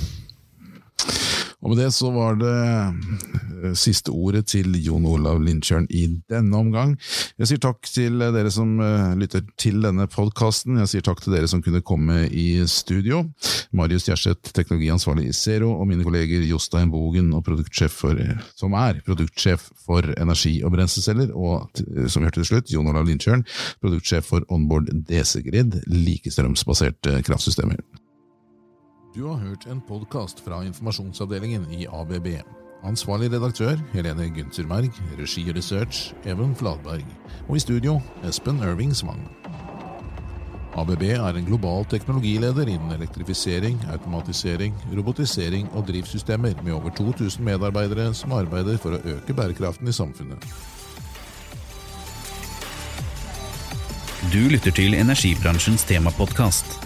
Og 1.66 1.72
med 1.72 1.80
det 1.82 1.88
så 1.96 2.12
var 2.14 2.36
det 2.38 2.50
eh, 2.54 3.72
siste 3.74 4.12
ordet 4.14 4.44
til 4.52 4.76
Jon 4.78 5.06
Olav 5.10 5.40
Lindtjørn 5.42 5.88
i 5.90 6.04
denne 6.30 6.54
omgang. 6.54 6.92
Jeg 7.40 7.50
sier 7.50 7.62
takk 7.64 7.88
til 7.90 8.22
dere 8.22 8.52
som 8.54 8.76
eh, 8.78 9.16
lytter 9.18 9.42
til 9.58 9.80
denne 9.82 10.06
podkasten. 10.12 10.78
Jeg 10.84 10.92
sier 10.92 11.06
takk 11.08 11.24
til 11.24 11.34
dere 11.34 11.50
som 11.50 11.64
kunne 11.64 11.82
komme 11.82 12.20
i 12.30 12.62
studio. 12.70 13.24
Marius 13.74 14.06
Gjerseth, 14.06 14.54
teknologiansvarlig 14.54 15.26
i 15.32 15.34
Zero, 15.34 15.72
og 15.74 15.90
mine 15.90 16.06
kolleger 16.06 16.46
Jostein 16.46 16.94
Bogen, 16.94 17.34
for, 17.34 18.22
som 18.54 18.78
er 18.78 19.02
produktsjef 19.02 19.66
for 19.82 20.14
energi- 20.14 20.62
og 20.62 20.76
brenselceller, 20.76 21.34
og 21.34 21.66
som 22.06 22.22
vi 22.22 22.30
hørte 22.30 22.44
til 22.44 22.50
slutt, 22.52 22.70
Jon 22.70 22.94
Olav 22.94 23.10
Lindtjørn, 23.10 23.42
produktsjef 23.82 24.30
for 24.30 24.46
Onboard 24.54 24.94
DC 25.10 25.42
Grid, 25.50 25.80
likestrømsbaserte 25.90 27.24
kraftsystemer. 27.26 27.82
Du 29.16 29.24
har 29.24 29.38
hørt 29.40 29.64
en 29.66 29.78
podkast 29.80 30.42
fra 30.44 30.58
informasjonsavdelingen 30.66 31.62
i 31.72 31.86
ABB. 31.88 32.26
Ansvarlig 32.84 33.30
redaktør 33.32 33.78
Helene 33.94 34.26
Gunterberg, 34.28 34.90
regi 35.16 35.44
og 35.48 35.56
research 35.56 36.10
Even 36.28 36.52
Fladberg, 36.56 37.06
og 37.48 37.56
i 37.56 37.62
studio 37.64 37.94
Espen 38.28 38.60
Irving 38.60 38.92
Svang. 38.96 39.22
ABB 40.76 41.06
er 41.16 41.32
en 41.32 41.48
global 41.48 41.88
teknologileder 41.88 42.68
innen 42.68 42.92
elektrifisering, 42.92 43.80
automatisering, 43.94 44.76
robotisering 44.98 45.70
og 45.72 45.88
drivsystemer, 45.88 46.52
med 46.62 46.76
over 46.76 46.90
2000 46.90 47.44
medarbeidere 47.44 48.12
som 48.14 48.36
arbeider 48.36 48.76
for 48.76 48.98
å 48.98 49.04
øke 49.16 49.32
bærekraften 49.32 49.88
i 49.88 49.96
samfunnet. 49.96 50.44
Du 54.28 54.42
lytter 54.52 54.76
til 54.76 54.92
energibransjens 54.94 55.88
temapodkast. 55.88 56.85